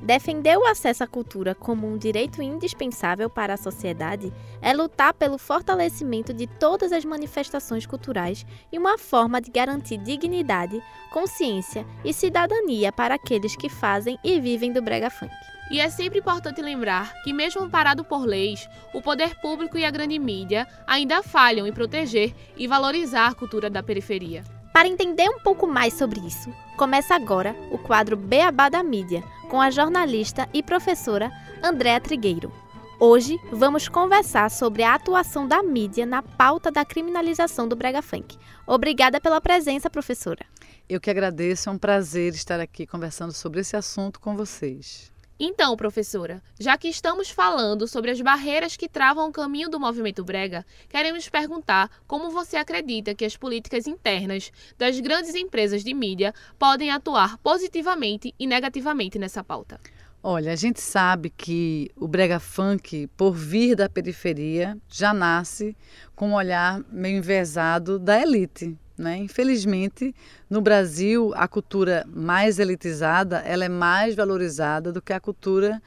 Defender 0.02 0.58
o 0.58 0.66
acesso 0.66 1.04
à 1.04 1.06
cultura 1.06 1.54
como 1.54 1.86
um 1.86 1.96
direito 1.96 2.42
indispensável 2.42 3.30
para 3.30 3.54
a 3.54 3.56
sociedade 3.56 4.32
é 4.60 4.72
lutar 4.72 5.14
pelo 5.14 5.38
fortalecimento 5.38 6.34
de 6.34 6.48
todas 6.48 6.90
as 6.90 7.04
manifestações 7.04 7.86
culturais 7.86 8.44
e 8.72 8.78
uma 8.78 8.98
forma 8.98 9.40
de 9.40 9.48
garantir 9.52 9.98
dignidade, 9.98 10.82
consciência 11.12 11.86
e 12.04 12.12
cidadania 12.12 12.90
para 12.90 13.14
aqueles 13.14 13.54
que 13.54 13.68
fazem 13.68 14.18
e 14.24 14.40
vivem 14.40 14.72
do 14.72 14.82
brega 14.82 15.08
funk. 15.08 15.32
E 15.72 15.80
é 15.80 15.88
sempre 15.88 16.18
importante 16.18 16.60
lembrar 16.60 17.14
que, 17.22 17.32
mesmo 17.32 17.62
amparado 17.62 18.04
por 18.04 18.26
leis, 18.26 18.68
o 18.92 19.00
poder 19.00 19.34
público 19.40 19.78
e 19.78 19.86
a 19.86 19.90
grande 19.90 20.18
mídia 20.18 20.68
ainda 20.86 21.22
falham 21.22 21.66
em 21.66 21.72
proteger 21.72 22.34
e 22.58 22.68
valorizar 22.68 23.28
a 23.28 23.34
cultura 23.34 23.70
da 23.70 23.82
periferia. 23.82 24.44
Para 24.70 24.86
entender 24.86 25.30
um 25.30 25.40
pouco 25.40 25.66
mais 25.66 25.94
sobre 25.94 26.20
isso, 26.20 26.54
começa 26.76 27.14
agora 27.14 27.56
o 27.70 27.78
quadro 27.78 28.18
Beabá 28.18 28.68
da 28.68 28.82
Mídia, 28.82 29.24
com 29.48 29.62
a 29.62 29.70
jornalista 29.70 30.46
e 30.52 30.62
professora 30.62 31.32
Andréa 31.62 31.98
Trigueiro. 31.98 32.52
Hoje 33.00 33.38
vamos 33.50 33.88
conversar 33.88 34.50
sobre 34.50 34.82
a 34.82 34.94
atuação 34.94 35.48
da 35.48 35.62
mídia 35.62 36.04
na 36.04 36.22
pauta 36.22 36.70
da 36.70 36.84
criminalização 36.84 37.66
do 37.66 37.74
brega 37.74 38.02
funk. 38.02 38.36
Obrigada 38.66 39.18
pela 39.20 39.40
presença, 39.40 39.88
professora. 39.88 40.44
Eu 40.86 41.00
que 41.00 41.10
agradeço, 41.10 41.70
é 41.70 41.72
um 41.72 41.78
prazer 41.78 42.34
estar 42.34 42.60
aqui 42.60 42.86
conversando 42.86 43.32
sobre 43.32 43.60
esse 43.60 43.74
assunto 43.74 44.20
com 44.20 44.36
vocês. 44.36 45.11
Então, 45.44 45.76
professora, 45.76 46.40
já 46.56 46.78
que 46.78 46.86
estamos 46.86 47.28
falando 47.28 47.88
sobre 47.88 48.12
as 48.12 48.20
barreiras 48.20 48.76
que 48.76 48.88
travam 48.88 49.28
o 49.28 49.32
caminho 49.32 49.68
do 49.68 49.80
movimento 49.80 50.22
brega, 50.22 50.64
queremos 50.88 51.28
perguntar 51.28 51.90
como 52.06 52.30
você 52.30 52.56
acredita 52.56 53.12
que 53.12 53.24
as 53.24 53.36
políticas 53.36 53.88
internas 53.88 54.52
das 54.78 55.00
grandes 55.00 55.34
empresas 55.34 55.82
de 55.82 55.92
mídia 55.92 56.32
podem 56.56 56.92
atuar 56.92 57.38
positivamente 57.38 58.32
e 58.38 58.46
negativamente 58.46 59.18
nessa 59.18 59.42
pauta. 59.42 59.80
Olha, 60.22 60.52
a 60.52 60.56
gente 60.56 60.80
sabe 60.80 61.28
que 61.28 61.90
o 61.96 62.06
brega 62.06 62.38
funk, 62.38 63.08
por 63.16 63.32
vir 63.32 63.74
da 63.74 63.88
periferia, 63.88 64.78
já 64.86 65.12
nasce 65.12 65.76
com 66.14 66.28
um 66.28 66.34
olhar 66.34 66.80
meio 66.88 67.16
envezado 67.16 67.98
da 67.98 68.22
elite. 68.22 68.78
Né? 68.96 69.16
Infelizmente, 69.16 70.14
no 70.50 70.60
Brasil, 70.60 71.32
a 71.34 71.48
cultura 71.48 72.04
mais 72.06 72.58
elitizada 72.58 73.38
ela 73.38 73.64
é 73.64 73.68
mais 73.68 74.14
valorizada 74.14 74.92
do 74.92 75.00
que 75.00 75.12
a 75.12 75.20
cultura 75.20 75.80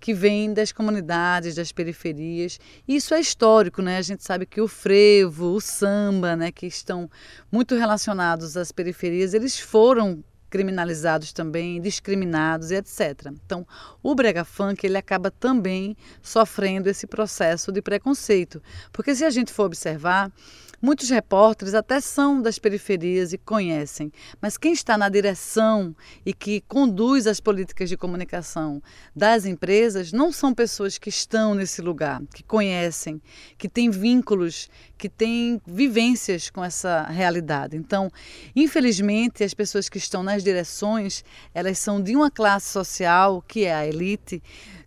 que 0.00 0.14
vem 0.14 0.52
das 0.52 0.72
comunidades, 0.72 1.54
das 1.54 1.72
periferias. 1.72 2.58
Isso 2.88 3.12
é 3.14 3.20
histórico, 3.20 3.82
né? 3.82 3.98
A 3.98 4.02
gente 4.02 4.24
sabe 4.24 4.46
que 4.46 4.60
o 4.60 4.66
frevo, 4.66 5.52
o 5.54 5.60
samba, 5.60 6.34
né, 6.34 6.50
que 6.50 6.66
estão 6.66 7.08
muito 7.52 7.74
relacionados 7.74 8.56
às 8.56 8.72
periferias, 8.72 9.34
eles 9.34 9.58
foram 9.60 10.24
criminalizados 10.48 11.32
também, 11.32 11.80
discriminados 11.80 12.72
e 12.72 12.74
etc. 12.74 13.30
Então, 13.44 13.64
o 14.02 14.14
brega 14.14 14.44
funk 14.44 14.84
ele 14.84 14.98
acaba 14.98 15.30
também 15.30 15.96
sofrendo 16.20 16.88
esse 16.88 17.06
processo 17.06 17.70
de 17.70 17.80
preconceito, 17.80 18.60
porque 18.92 19.14
se 19.14 19.24
a 19.24 19.30
gente 19.30 19.52
for 19.52 19.64
observar, 19.64 20.32
Muitos 20.82 21.10
repórteres 21.10 21.74
até 21.74 22.00
são 22.00 22.40
das 22.40 22.58
periferias 22.58 23.34
e 23.34 23.38
conhecem, 23.38 24.10
mas 24.40 24.56
quem 24.56 24.72
está 24.72 24.96
na 24.96 25.10
direção 25.10 25.94
e 26.24 26.32
que 26.32 26.62
conduz 26.62 27.26
as 27.26 27.38
políticas 27.38 27.90
de 27.90 27.98
comunicação 27.98 28.82
das 29.14 29.44
empresas 29.44 30.10
não 30.10 30.32
são 30.32 30.54
pessoas 30.54 30.96
que 30.96 31.10
estão 31.10 31.54
nesse 31.54 31.82
lugar, 31.82 32.22
que 32.34 32.42
conhecem, 32.42 33.20
que 33.58 33.68
têm 33.68 33.90
vínculos, 33.90 34.70
que 34.96 35.10
têm 35.10 35.60
vivências 35.66 36.48
com 36.48 36.64
essa 36.64 37.02
realidade. 37.02 37.76
Então, 37.76 38.10
infelizmente, 38.56 39.44
as 39.44 39.52
pessoas 39.52 39.86
que 39.86 39.98
estão 39.98 40.22
nas 40.22 40.42
direções, 40.42 41.22
elas 41.52 41.78
são 41.78 42.02
de 42.02 42.16
uma 42.16 42.30
classe 42.30 42.68
social 42.72 43.42
que 43.46 43.66
é 43.66 43.74
a 43.74 43.86
elite 43.86 44.42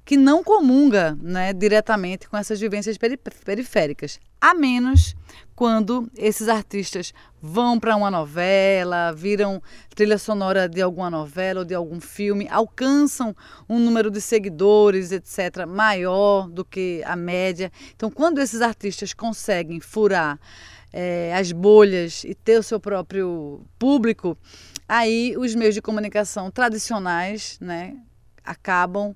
que 0.06 0.18
não 0.18 0.44
comunga 0.44 1.18
né, 1.22 1.54
diretamente 1.54 2.28
com 2.28 2.36
essas 2.36 2.60
vivências 2.60 2.98
periféricas, 3.46 4.20
a 4.44 4.54
menos 4.54 5.16
quando 5.56 6.12
esses 6.18 6.50
artistas 6.50 7.14
vão 7.42 7.80
para 7.80 7.96
uma 7.96 8.12
novela, 8.12 9.14
viram 9.14 9.64
trilha 9.96 10.18
sonora 10.18 10.68
de 10.68 10.82
alguma 10.82 11.10
novela 11.10 11.62
ou 11.62 11.66
de 11.66 11.74
algum 11.74 12.02
filme, 12.02 12.50
alcançam 12.50 13.34
um 13.70 13.80
número 13.80 14.12
de 14.12 14.20
seguidores, 14.20 15.14
etc., 15.14 15.66
maior 15.66 16.50
do 16.50 16.66
que 16.66 17.02
a 17.06 17.16
média. 17.16 17.72
Então, 17.96 18.12
quando 18.12 18.40
esses 18.40 18.60
artistas 18.60 19.14
conseguem 19.14 19.80
furar 19.80 20.38
é, 20.92 21.34
as 21.34 21.54
bolhas 21.54 22.26
e 22.26 22.36
ter 22.36 22.60
o 22.60 22.64
seu 22.64 22.82
próprio 22.82 23.62
público, 23.80 24.38
aí 24.90 25.38
os 25.38 25.56
meios 25.56 25.74
de 25.74 25.82
comunicação 25.82 26.52
tradicionais, 26.52 27.58
né, 27.62 27.96
acabam 28.44 29.16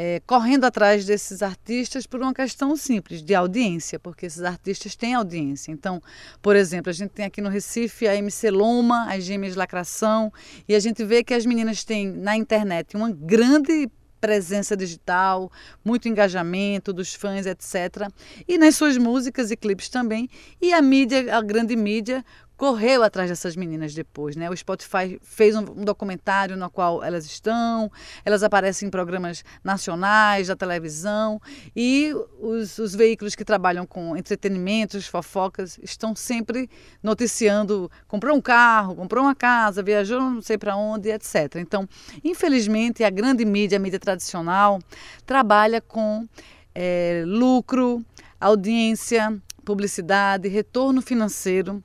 é, 0.00 0.22
correndo 0.24 0.64
atrás 0.64 1.04
desses 1.04 1.42
artistas 1.42 2.06
por 2.06 2.22
uma 2.22 2.32
questão 2.32 2.76
simples 2.76 3.20
de 3.20 3.34
audiência, 3.34 3.98
porque 3.98 4.26
esses 4.26 4.44
artistas 4.44 4.94
têm 4.94 5.14
audiência. 5.14 5.72
Então, 5.72 6.00
por 6.40 6.54
exemplo, 6.54 6.88
a 6.88 6.92
gente 6.92 7.10
tem 7.10 7.24
aqui 7.24 7.40
no 7.40 7.48
Recife 7.48 8.06
a 8.06 8.14
MC 8.14 8.48
Loma, 8.48 9.12
as 9.12 9.24
Gêmeas 9.24 9.56
Lacração, 9.56 10.32
e 10.68 10.76
a 10.76 10.78
gente 10.78 11.04
vê 11.04 11.24
que 11.24 11.34
as 11.34 11.44
meninas 11.44 11.82
têm 11.82 12.12
na 12.12 12.36
internet 12.36 12.96
uma 12.96 13.10
grande 13.10 13.90
presença 14.20 14.76
digital, 14.76 15.50
muito 15.84 16.08
engajamento 16.08 16.92
dos 16.92 17.12
fãs, 17.14 17.44
etc. 17.44 18.08
E 18.46 18.56
nas 18.56 18.76
suas 18.76 18.96
músicas 18.96 19.50
e 19.50 19.56
clipes 19.56 19.88
também. 19.88 20.28
E 20.62 20.72
a 20.72 20.80
mídia, 20.80 21.36
a 21.36 21.42
grande 21.42 21.74
mídia, 21.74 22.24
correu 22.58 23.04
atrás 23.04 23.30
dessas 23.30 23.54
meninas 23.54 23.94
depois, 23.94 24.34
né? 24.34 24.50
O 24.50 24.56
Spotify 24.56 25.16
fez 25.22 25.54
um, 25.54 25.60
um, 25.60 25.84
documentário 25.84 26.56
no 26.56 26.68
qual 26.68 27.04
elas 27.04 27.24
estão, 27.24 27.90
elas 28.24 28.42
aparecem 28.42 28.88
em 28.88 28.90
programas 28.90 29.44
nacionais 29.62 30.48
da 30.48 30.56
televisão 30.56 31.40
e 31.74 32.12
os, 32.40 32.76
os 32.78 32.96
veículos 32.96 33.36
que 33.36 33.44
trabalham 33.44 33.86
com 33.86 34.16
entretenimentos, 34.16 35.06
fofocas, 35.06 35.78
estão 35.84 36.16
sempre 36.16 36.68
noticiando 37.00 37.88
comprou 38.08 38.36
um 38.36 38.40
carro, 38.40 38.96
comprou 38.96 39.22
uma 39.22 39.36
casa, 39.36 39.80
viajou 39.80 40.20
não 40.20 40.42
sei 40.42 40.58
para 40.58 40.76
onde, 40.76 41.10
etc. 41.10 41.56
Então, 41.56 41.88
infelizmente, 42.24 43.04
a 43.04 43.10
grande 43.10 43.44
mídia, 43.44 43.76
a 43.76 43.80
mídia 43.80 44.00
tradicional, 44.00 44.80
trabalha 45.24 45.80
com 45.80 46.26
é, 46.74 47.22
lucro, 47.24 48.04
audiência, 48.40 49.40
publicidade, 49.64 50.48
retorno 50.48 51.00
financeiro 51.00 51.80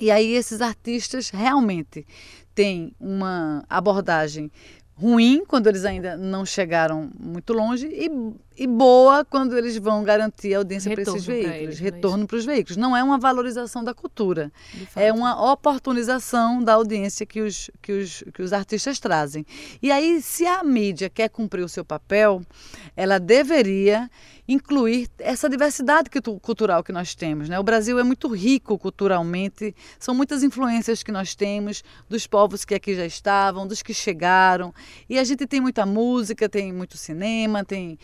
e 0.00 0.10
aí 0.10 0.34
esses 0.34 0.60
artistas 0.60 1.30
realmente 1.30 2.06
têm 2.54 2.92
uma 2.98 3.64
abordagem 3.68 4.50
ruim 4.94 5.44
quando 5.46 5.68
eles 5.68 5.84
ainda 5.84 6.16
não 6.16 6.44
chegaram 6.44 7.10
muito 7.18 7.52
longe 7.52 7.86
e, 7.86 8.10
e 8.58 8.66
boa 8.66 9.24
quando 9.24 9.56
eles 9.56 9.76
vão 9.78 10.02
garantir 10.02 10.52
audiência 10.52 10.92
para 10.92 11.02
esses 11.02 11.24
veículos, 11.24 11.56
eles, 11.56 11.78
retorno 11.78 12.26
para 12.26 12.36
os 12.36 12.44
veículos. 12.44 12.76
Não 12.76 12.96
é 12.96 13.02
uma 13.02 13.16
valorização 13.16 13.84
da 13.84 13.94
cultura, 13.94 14.50
é 14.96 15.12
uma 15.12 15.52
oportunização 15.52 16.62
da 16.62 16.74
audiência 16.74 17.24
que 17.24 17.40
os, 17.40 17.70
que, 17.80 17.92
os, 17.92 18.24
que 18.34 18.42
os 18.42 18.52
artistas 18.52 18.98
trazem. 18.98 19.46
E 19.80 19.92
aí, 19.92 20.20
se 20.20 20.44
a 20.44 20.64
mídia 20.64 21.08
quer 21.08 21.28
cumprir 21.28 21.62
o 21.62 21.68
seu 21.68 21.84
papel, 21.84 22.42
ela 22.96 23.20
deveria 23.20 24.10
incluir 24.48 25.10
essa 25.18 25.46
diversidade 25.46 26.08
cultural 26.40 26.82
que 26.82 26.90
nós 26.90 27.14
temos. 27.14 27.50
Né? 27.50 27.60
O 27.60 27.62
Brasil 27.62 27.98
é 27.98 28.02
muito 28.02 28.28
rico 28.28 28.78
culturalmente, 28.78 29.76
são 29.98 30.14
muitas 30.14 30.42
influências 30.42 31.02
que 31.02 31.12
nós 31.12 31.34
temos 31.34 31.84
dos 32.08 32.26
povos 32.26 32.64
que 32.64 32.74
aqui 32.74 32.94
já 32.94 33.04
estavam, 33.04 33.66
dos 33.66 33.82
que 33.82 33.92
chegaram. 33.92 34.72
E 35.08 35.18
a 35.18 35.24
gente 35.24 35.46
tem 35.46 35.60
muita 35.60 35.84
música, 35.84 36.48
tem 36.48 36.72
muito 36.72 36.96
cinema, 36.96 37.62
tem 37.62 37.98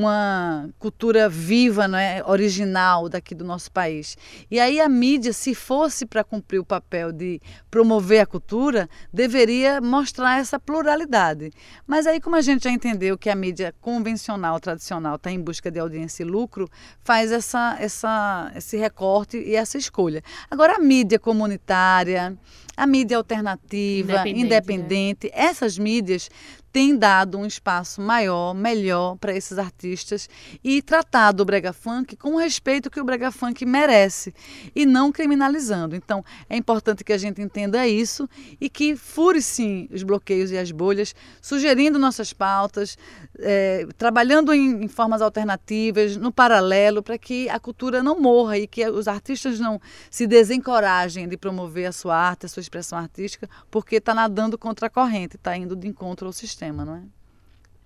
uma 0.00 0.68
cultura 0.78 1.28
viva, 1.28 1.86
né, 1.86 2.24
original 2.24 3.08
daqui 3.08 3.34
do 3.34 3.44
nosso 3.44 3.70
país. 3.70 4.16
E 4.50 4.58
aí 4.58 4.80
a 4.80 4.88
mídia, 4.88 5.32
se 5.32 5.54
fosse 5.54 6.06
para 6.06 6.24
cumprir 6.24 6.58
o 6.58 6.64
papel 6.64 7.12
de 7.12 7.40
promover 7.70 8.20
a 8.20 8.26
cultura, 8.26 8.88
deveria 9.12 9.80
mostrar 9.80 10.40
essa 10.40 10.58
pluralidade. 10.58 11.50
Mas 11.86 12.06
aí, 12.06 12.20
como 12.20 12.36
a 12.36 12.40
gente 12.40 12.64
já 12.64 12.70
entendeu 12.70 13.18
que 13.18 13.28
a 13.28 13.34
mídia 13.34 13.74
convencional, 13.80 14.58
tradicional, 14.58 15.16
está 15.16 15.30
em 15.30 15.40
busca 15.40 15.70
de 15.70 15.78
audiência 15.78 16.22
e 16.22 16.26
lucro, 16.26 16.68
faz 17.02 17.30
essa, 17.30 17.76
essa, 17.78 18.50
esse 18.56 18.76
recorte 18.76 19.36
e 19.36 19.54
essa 19.54 19.76
escolha. 19.76 20.22
Agora, 20.50 20.76
a 20.76 20.78
mídia 20.78 21.18
comunitária, 21.18 22.36
a 22.76 22.86
mídia 22.86 23.16
alternativa, 23.16 24.12
independente, 24.12 24.40
independente 24.40 25.26
né? 25.26 25.32
essas 25.34 25.78
mídias 25.78 26.30
têm 26.72 26.96
dado 26.96 27.38
um 27.38 27.46
espaço 27.46 28.00
maior, 28.00 28.54
melhor 28.54 29.16
para 29.16 29.34
esses 29.34 29.58
artistas 29.58 30.28
e 30.62 30.80
tratado 30.80 31.42
o 31.42 31.46
brega 31.46 31.72
funk 31.72 32.16
com 32.16 32.34
o 32.34 32.38
respeito 32.38 32.90
que 32.90 33.00
o 33.00 33.04
brega 33.04 33.30
funk 33.30 33.64
merece 33.64 34.32
e 34.74 34.86
não 34.86 35.10
criminalizando. 35.10 35.96
Então, 35.96 36.24
é 36.48 36.56
importante 36.56 37.04
que 37.04 37.12
a 37.12 37.18
gente 37.18 37.40
entenda 37.40 37.86
isso 37.86 38.28
e 38.60 38.68
que 38.68 38.96
fure 38.96 39.42
sim 39.42 39.88
os 39.92 40.02
bloqueios 40.02 40.50
e 40.50 40.58
as 40.58 40.70
bolhas, 40.70 41.14
sugerindo 41.40 41.98
nossas 41.98 42.32
pautas, 42.32 42.96
é, 43.38 43.86
trabalhando 43.98 44.52
em, 44.52 44.84
em 44.84 44.88
formas 44.88 45.22
alternativas, 45.22 46.16
no 46.16 46.30
paralelo, 46.32 47.02
para 47.02 47.18
que 47.18 47.48
a 47.48 47.58
cultura 47.58 48.02
não 48.02 48.20
morra 48.20 48.58
e 48.58 48.66
que 48.66 48.88
os 48.88 49.08
artistas 49.08 49.58
não 49.58 49.80
se 50.10 50.26
desencorajem 50.26 51.28
de 51.28 51.36
promover 51.36 51.86
a 51.86 51.92
sua 51.92 52.16
arte, 52.16 52.46
a 52.46 52.48
sua 52.48 52.60
expressão 52.60 52.98
artística, 52.98 53.48
porque 53.70 53.96
está 53.96 54.14
nadando 54.14 54.56
contra 54.56 54.86
a 54.86 54.90
corrente, 54.90 55.36
está 55.36 55.56
indo 55.56 55.74
de 55.74 55.88
encontro 55.88 56.26
ao 56.26 56.32
sistema, 56.32 56.59
não 56.84 56.96
é? 56.96 57.02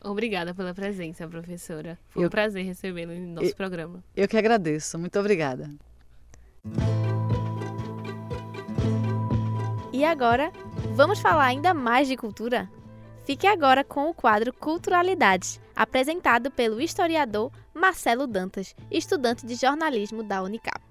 Obrigada 0.03 0.55
pela 0.55 0.75
presença, 0.75 1.27
professora. 1.27 1.99
Foi 2.09 2.25
eu, 2.25 2.27
um 2.27 2.31
prazer 2.31 2.65
recebê-la 2.65 3.15
no 3.15 3.35
nosso 3.35 3.49
eu, 3.49 3.55
programa. 3.55 4.05
Eu 4.15 4.29
que 4.29 4.37
agradeço. 4.37 4.99
Muito 4.99 5.19
obrigada. 5.19 5.71
E 9.93 10.05
agora, 10.05 10.53
vamos 10.95 11.21
falar 11.21 11.47
ainda 11.47 11.73
mais 11.73 12.09
de 12.09 12.17
cultura? 12.17 12.69
Fique 13.25 13.47
agora 13.47 13.83
com 13.83 14.11
o 14.11 14.15
quadro 14.15 14.53
Culturalidades, 14.53 15.59
apresentado 15.75 16.51
pelo 16.51 16.81
historiador 16.81 17.51
Marcelo 17.73 18.27
Dantas, 18.27 18.75
estudante 18.91 19.47
de 19.47 19.55
jornalismo 19.55 20.23
da 20.23 20.43
Unicap. 20.43 20.83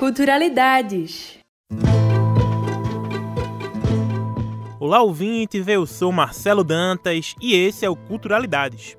Culturalidades. 0.00 1.38
Olá, 4.80 5.02
ouvintes, 5.02 5.68
eu 5.68 5.84
sou 5.84 6.10
Marcelo 6.10 6.64
Dantas 6.64 7.34
e 7.38 7.54
esse 7.54 7.84
é 7.84 7.90
o 7.90 7.94
Culturalidades. 7.94 8.96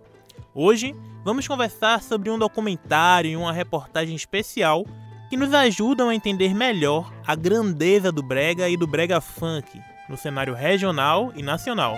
Hoje 0.53 0.95
vamos 1.25 1.47
conversar 1.47 2.03
sobre 2.03 2.29
um 2.29 2.37
documentário 2.37 3.31
e 3.31 3.35
uma 3.35 3.51
reportagem 3.51 4.15
especial 4.15 4.85
que 5.27 5.35
nos 5.35 5.51
ajudam 5.55 6.09
a 6.09 6.13
entender 6.13 6.53
melhor 6.53 7.11
a 7.25 7.33
grandeza 7.33 8.11
do 8.11 8.21
brega 8.21 8.69
e 8.69 8.77
do 8.77 8.85
brega 8.85 9.19
funk 9.19 9.81
no 10.07 10.15
cenário 10.15 10.53
regional 10.53 11.33
e 11.35 11.41
nacional. 11.41 11.95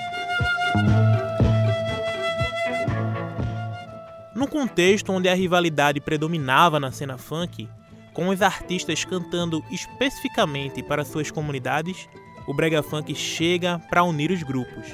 No 4.34 4.48
contexto 4.48 5.12
onde 5.12 5.28
a 5.28 5.36
rivalidade 5.36 6.00
predominava 6.00 6.80
na 6.80 6.90
cena 6.90 7.18
funk, 7.18 7.68
com 8.14 8.30
os 8.30 8.42
artistas 8.42 9.04
cantando 9.04 9.64
especificamente 9.70 10.84
para 10.84 11.04
suas 11.04 11.32
comunidades, 11.32 12.08
o 12.48 12.54
brega 12.54 12.84
funk 12.84 13.14
chega 13.16 13.80
para 13.90 14.04
unir 14.04 14.32
os 14.32 14.44
grupos. 14.44 14.94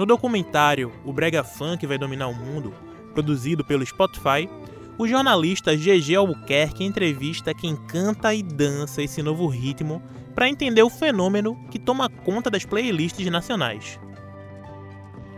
No 0.00 0.06
documentário 0.06 0.92
O 1.04 1.12
Brega 1.12 1.44
Funk 1.44 1.86
vai 1.86 1.98
dominar 1.98 2.28
o 2.28 2.34
mundo, 2.34 2.72
produzido 3.12 3.62
pelo 3.62 3.84
Spotify, 3.84 4.48
o 4.96 5.06
jornalista 5.06 5.76
GG 5.76 6.14
Albuquerque 6.14 6.84
entrevista 6.84 7.52
quem 7.52 7.76
canta 7.76 8.32
e 8.34 8.42
dança 8.42 9.02
esse 9.02 9.22
novo 9.22 9.46
ritmo 9.46 10.02
para 10.34 10.48
entender 10.48 10.82
o 10.82 10.88
fenômeno 10.88 11.54
que 11.70 11.78
toma 11.78 12.08
conta 12.08 12.50
das 12.50 12.64
playlists 12.64 13.26
nacionais. 13.26 14.00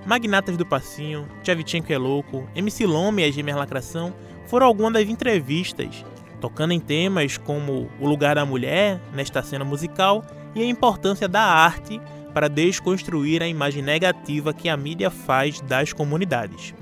Magnatas 0.06 0.56
do 0.56 0.66
Passinho, 0.66 1.28
Tchavchenko 1.42 1.92
é 1.92 1.98
Louco, 1.98 2.48
MC 2.54 2.86
Lome 2.86 3.22
e 3.22 3.24
a 3.24 3.30
Gêmeas 3.30 3.56
Lacração 3.56 4.12
foram 4.46 4.66
algumas 4.66 4.92
das 4.92 5.08
entrevistas 5.08 6.04
tocando 6.42 6.72
em 6.72 6.80
temas 6.80 7.38
como 7.38 7.88
o 8.00 8.08
lugar 8.08 8.34
da 8.34 8.44
mulher 8.44 9.00
nesta 9.14 9.44
cena 9.44 9.64
musical 9.64 10.24
e 10.56 10.60
a 10.60 10.66
importância 10.66 11.28
da 11.28 11.40
arte 11.40 12.00
para 12.34 12.48
desconstruir 12.48 13.40
a 13.42 13.46
imagem 13.46 13.80
negativa 13.80 14.52
que 14.52 14.68
a 14.68 14.76
mídia 14.76 15.08
faz 15.08 15.60
das 15.60 15.92
comunidades. 15.92 16.74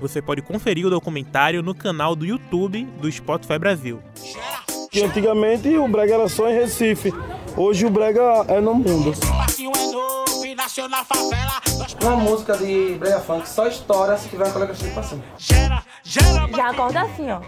Você 0.00 0.20
pode 0.20 0.42
conferir 0.42 0.84
o 0.84 0.90
documentário 0.90 1.62
no 1.62 1.74
canal 1.74 2.16
do 2.16 2.26
YouTube 2.26 2.84
do 3.00 3.10
Spotify 3.10 3.56
Brasil. 3.56 4.02
Antigamente 4.92 5.68
o 5.76 5.86
brega 5.86 6.14
era 6.14 6.28
só 6.28 6.50
em 6.50 6.54
Recife, 6.54 7.14
hoje 7.56 7.86
o 7.86 7.90
brega 7.90 8.44
é 8.48 8.60
no 8.60 8.74
mundo. 8.74 9.12
Uma 12.02 12.16
música 12.16 12.56
de 12.56 12.96
brega 12.98 13.20
funk 13.20 13.48
só 13.48 13.68
estoura 13.68 14.16
se 14.16 14.28
tiver 14.28 14.44
uma 14.44 14.52
colega 14.52 14.74
de 14.74 14.90
passinho. 14.90 15.22
Já 16.02 16.70
acorda 16.70 17.02
assim, 17.02 17.30
ó 17.30 17.40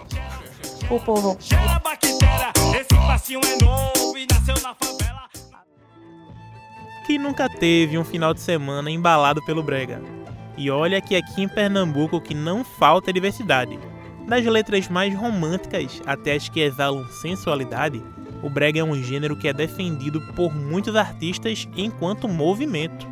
o 0.90 1.00
povo. 1.00 1.36
Que 7.06 7.18
nunca 7.18 7.48
teve 7.48 7.98
um 7.98 8.04
final 8.04 8.32
de 8.32 8.40
semana 8.40 8.90
embalado 8.90 9.44
pelo 9.44 9.62
brega. 9.62 10.00
E 10.56 10.70
olha 10.70 11.00
que 11.00 11.16
aqui 11.16 11.42
em 11.42 11.48
Pernambuco 11.48 12.20
que 12.20 12.34
não 12.34 12.64
falta 12.64 13.12
diversidade. 13.12 13.78
Das 14.26 14.44
letras 14.44 14.88
mais 14.88 15.14
românticas 15.14 16.00
até 16.06 16.34
as 16.34 16.48
que 16.48 16.60
exalam 16.60 17.06
sensualidade, 17.22 18.02
o 18.42 18.50
brega 18.50 18.80
é 18.80 18.84
um 18.84 18.94
gênero 18.94 19.36
que 19.36 19.48
é 19.48 19.52
defendido 19.52 20.20
por 20.34 20.54
muitos 20.54 20.96
artistas 20.96 21.68
enquanto 21.76 22.28
movimento. 22.28 23.06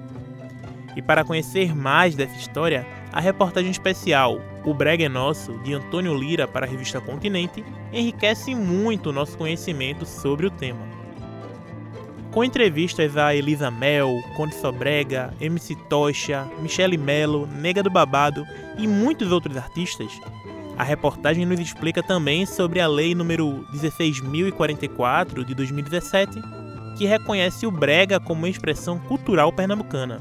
E 0.96 1.02
para 1.02 1.24
conhecer 1.24 1.74
mais 1.74 2.14
dessa 2.14 2.36
história, 2.36 2.86
a 3.14 3.20
reportagem 3.20 3.70
especial 3.70 4.40
O 4.64 4.74
Brega 4.74 5.04
é 5.04 5.08
Nosso, 5.08 5.56
de 5.58 5.72
Antônio 5.72 6.12
Lira 6.12 6.48
para 6.48 6.66
a 6.66 6.68
revista 6.68 7.00
Continente, 7.00 7.64
enriquece 7.92 8.56
muito 8.56 9.10
o 9.10 9.12
nosso 9.12 9.38
conhecimento 9.38 10.04
sobre 10.04 10.46
o 10.46 10.50
tema. 10.50 10.80
Com 12.32 12.42
entrevistas 12.42 13.16
a 13.16 13.32
Elisa 13.32 13.70
Mel, 13.70 14.20
Conde 14.36 14.56
Sobrega, 14.56 15.32
MC 15.40 15.76
Tocha, 15.88 16.44
Michele 16.60 16.98
Melo, 16.98 17.46
Nega 17.46 17.84
do 17.84 17.90
Babado 17.90 18.44
e 18.76 18.88
muitos 18.88 19.30
outros 19.30 19.56
artistas, 19.56 20.10
a 20.76 20.82
reportagem 20.82 21.46
nos 21.46 21.60
explica 21.60 22.02
também 22.02 22.44
sobre 22.44 22.80
a 22.80 22.88
Lei 22.88 23.14
número 23.14 23.64
16.044 23.72 25.44
de 25.44 25.54
2017, 25.54 26.42
que 26.98 27.06
reconhece 27.06 27.64
o 27.64 27.70
brega 27.70 28.18
como 28.18 28.40
uma 28.40 28.48
expressão 28.48 28.98
cultural 28.98 29.52
pernambucana. 29.52 30.20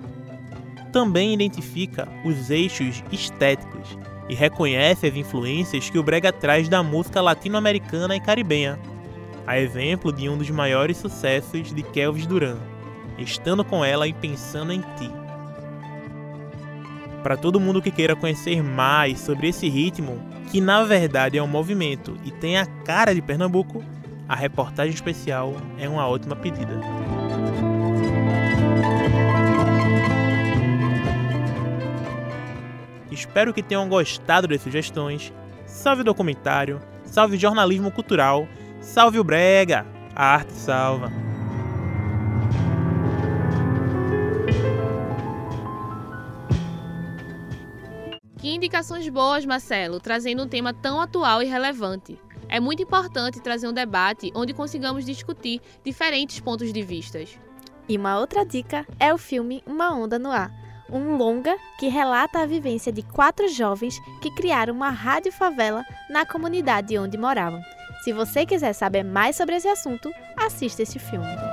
Também 0.93 1.33
identifica 1.33 2.07
os 2.23 2.51
eixos 2.51 3.03
estéticos 3.11 3.97
e 4.29 4.35
reconhece 4.35 5.07
as 5.07 5.15
influências 5.15 5.89
que 5.89 5.97
o 5.97 6.03
brega 6.03 6.31
traz 6.31 6.69
da 6.69 6.83
música 6.83 7.19
latino-americana 7.19 8.15
e 8.15 8.21
caribenha, 8.21 8.79
a 9.45 9.59
exemplo 9.59 10.13
de 10.13 10.29
um 10.29 10.37
dos 10.37 10.51
maiores 10.51 10.97
sucessos 10.97 11.73
de 11.73 11.81
Kelvis 11.81 12.27
Duran, 12.27 12.57
Estando 13.17 13.63
com 13.63 13.83
ela 13.83 14.07
e 14.07 14.13
pensando 14.13 14.71
em 14.71 14.81
ti. 14.81 15.09
Para 17.21 17.37
todo 17.37 17.59
mundo 17.59 17.81
que 17.81 17.91
queira 17.91 18.15
conhecer 18.15 18.63
mais 18.63 19.19
sobre 19.19 19.49
esse 19.49 19.69
ritmo, 19.69 20.19
que 20.51 20.59
na 20.59 20.83
verdade 20.83 21.37
é 21.37 21.43
um 21.43 21.47
movimento 21.47 22.17
e 22.23 22.31
tem 22.31 22.57
a 22.57 22.65
cara 22.65 23.13
de 23.13 23.21
Pernambuco, 23.21 23.83
a 24.27 24.35
reportagem 24.35 24.93
especial 24.93 25.55
é 25.77 25.87
uma 25.87 26.07
ótima 26.07 26.35
pedida. 26.35 26.79
Espero 33.13 33.53
que 33.53 33.61
tenham 33.61 33.87
gostado 33.87 34.47
das 34.47 34.61
sugestões. 34.61 35.31
Salve 35.67 36.01
o 36.01 36.05
documentário, 36.05 36.81
salve 37.05 37.35
o 37.35 37.39
jornalismo 37.39 37.91
cultural, 37.91 38.47
salve 38.81 39.19
o 39.19 39.23
brega, 39.23 39.85
a 40.15 40.25
arte 40.25 40.53
salva. 40.53 41.11
Que 48.37 48.53
indicações 48.53 49.07
boas, 49.07 49.45
Marcelo, 49.45 49.99
trazendo 49.99 50.43
um 50.43 50.47
tema 50.47 50.73
tão 50.73 50.99
atual 50.99 51.41
e 51.41 51.45
relevante. 51.45 52.19
É 52.49 52.59
muito 52.59 52.83
importante 52.83 53.39
trazer 53.39 53.67
um 53.67 53.73
debate 53.73 54.31
onde 54.35 54.53
consigamos 54.53 55.05
discutir 55.05 55.61
diferentes 55.83 56.39
pontos 56.39 56.73
de 56.73 56.81
vistas. 56.81 57.39
E 57.87 57.97
uma 57.97 58.19
outra 58.19 58.45
dica 58.45 58.85
é 58.99 59.13
o 59.13 59.17
filme 59.17 59.63
Uma 59.65 59.93
Onda 59.93 60.19
no 60.19 60.29
Ar, 60.31 60.51
um 60.89 61.17
longa 61.17 61.55
que 61.79 61.87
relata 61.87 62.39
a 62.39 62.45
vivência 62.45 62.91
de 62.91 63.01
quatro 63.01 63.47
jovens 63.47 63.99
que 64.21 64.31
criaram 64.31 64.73
uma 64.73 64.89
rádio 64.89 65.31
favela 65.31 65.83
na 66.09 66.25
comunidade 66.25 66.97
onde 66.97 67.17
moravam. 67.17 67.61
Se 68.03 68.11
você 68.11 68.45
quiser 68.45 68.73
saber 68.73 69.03
mais 69.03 69.35
sobre 69.35 69.55
esse 69.55 69.67
assunto, 69.67 70.11
assista 70.37 70.83
esse 70.83 70.99
filme. 70.99 71.52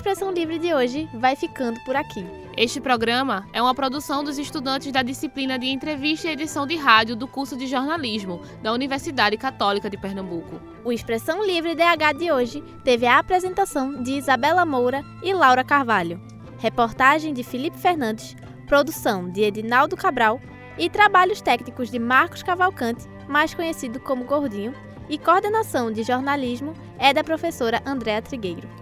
Expressão 0.00 0.32
Livre 0.32 0.58
de 0.58 0.72
hoje 0.72 1.06
vai 1.12 1.36
ficando 1.36 1.78
por 1.80 1.94
aqui. 1.94 2.26
Este 2.56 2.80
programa 2.80 3.46
é 3.52 3.60
uma 3.60 3.74
produção 3.74 4.24
dos 4.24 4.38
estudantes 4.38 4.90
da 4.90 5.02
disciplina 5.02 5.58
de 5.58 5.66
entrevista 5.66 6.26
e 6.26 6.32
edição 6.32 6.66
de 6.66 6.74
rádio 6.74 7.14
do 7.14 7.28
curso 7.28 7.54
de 7.54 7.66
jornalismo 7.66 8.40
da 8.62 8.72
Universidade 8.72 9.36
Católica 9.36 9.90
de 9.90 9.98
Pernambuco. 9.98 10.58
O 10.82 10.90
Expressão 10.90 11.44
Livre 11.44 11.74
DH 11.74 12.16
de 12.18 12.32
hoje 12.32 12.64
teve 12.82 13.06
a 13.06 13.18
apresentação 13.18 14.02
de 14.02 14.12
Isabela 14.12 14.64
Moura 14.64 15.04
e 15.22 15.34
Laura 15.34 15.62
Carvalho, 15.62 16.18
reportagem 16.58 17.34
de 17.34 17.44
Felipe 17.44 17.76
Fernandes, 17.76 18.34
produção 18.66 19.28
de 19.28 19.42
Edinaldo 19.42 19.98
Cabral 19.98 20.40
e 20.78 20.88
trabalhos 20.88 21.42
técnicos 21.42 21.90
de 21.90 21.98
Marcos 21.98 22.42
Cavalcante, 22.42 23.06
mais 23.28 23.52
conhecido 23.52 24.00
como 24.00 24.24
Gordinho, 24.24 24.72
e 25.10 25.18
coordenação 25.18 25.92
de 25.92 26.02
jornalismo 26.04 26.72
é 26.98 27.12
da 27.12 27.22
professora 27.22 27.82
Andréa 27.84 28.22
Trigueiro. 28.22 28.79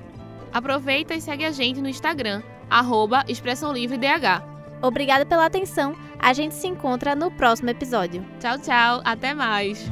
Aproveita 0.53 1.15
e 1.15 1.21
segue 1.21 1.45
a 1.45 1.51
gente 1.51 1.81
no 1.81 1.89
Instagram, 1.89 2.43
arroba 2.69 3.25
Expressão 3.29 3.73
Livre 3.73 3.99
DH. 3.99 4.43
Obrigada 4.83 5.27
pela 5.27 5.47
atenção, 5.47 5.95
a 6.19 6.33
gente 6.33 6.55
se 6.55 6.67
encontra 6.67 7.15
no 7.15 7.31
próximo 7.31 7.71
episódio. 7.71 8.25
Tchau, 8.41 8.59
tchau, 8.59 9.01
até 9.05 9.35
mais! 9.35 9.91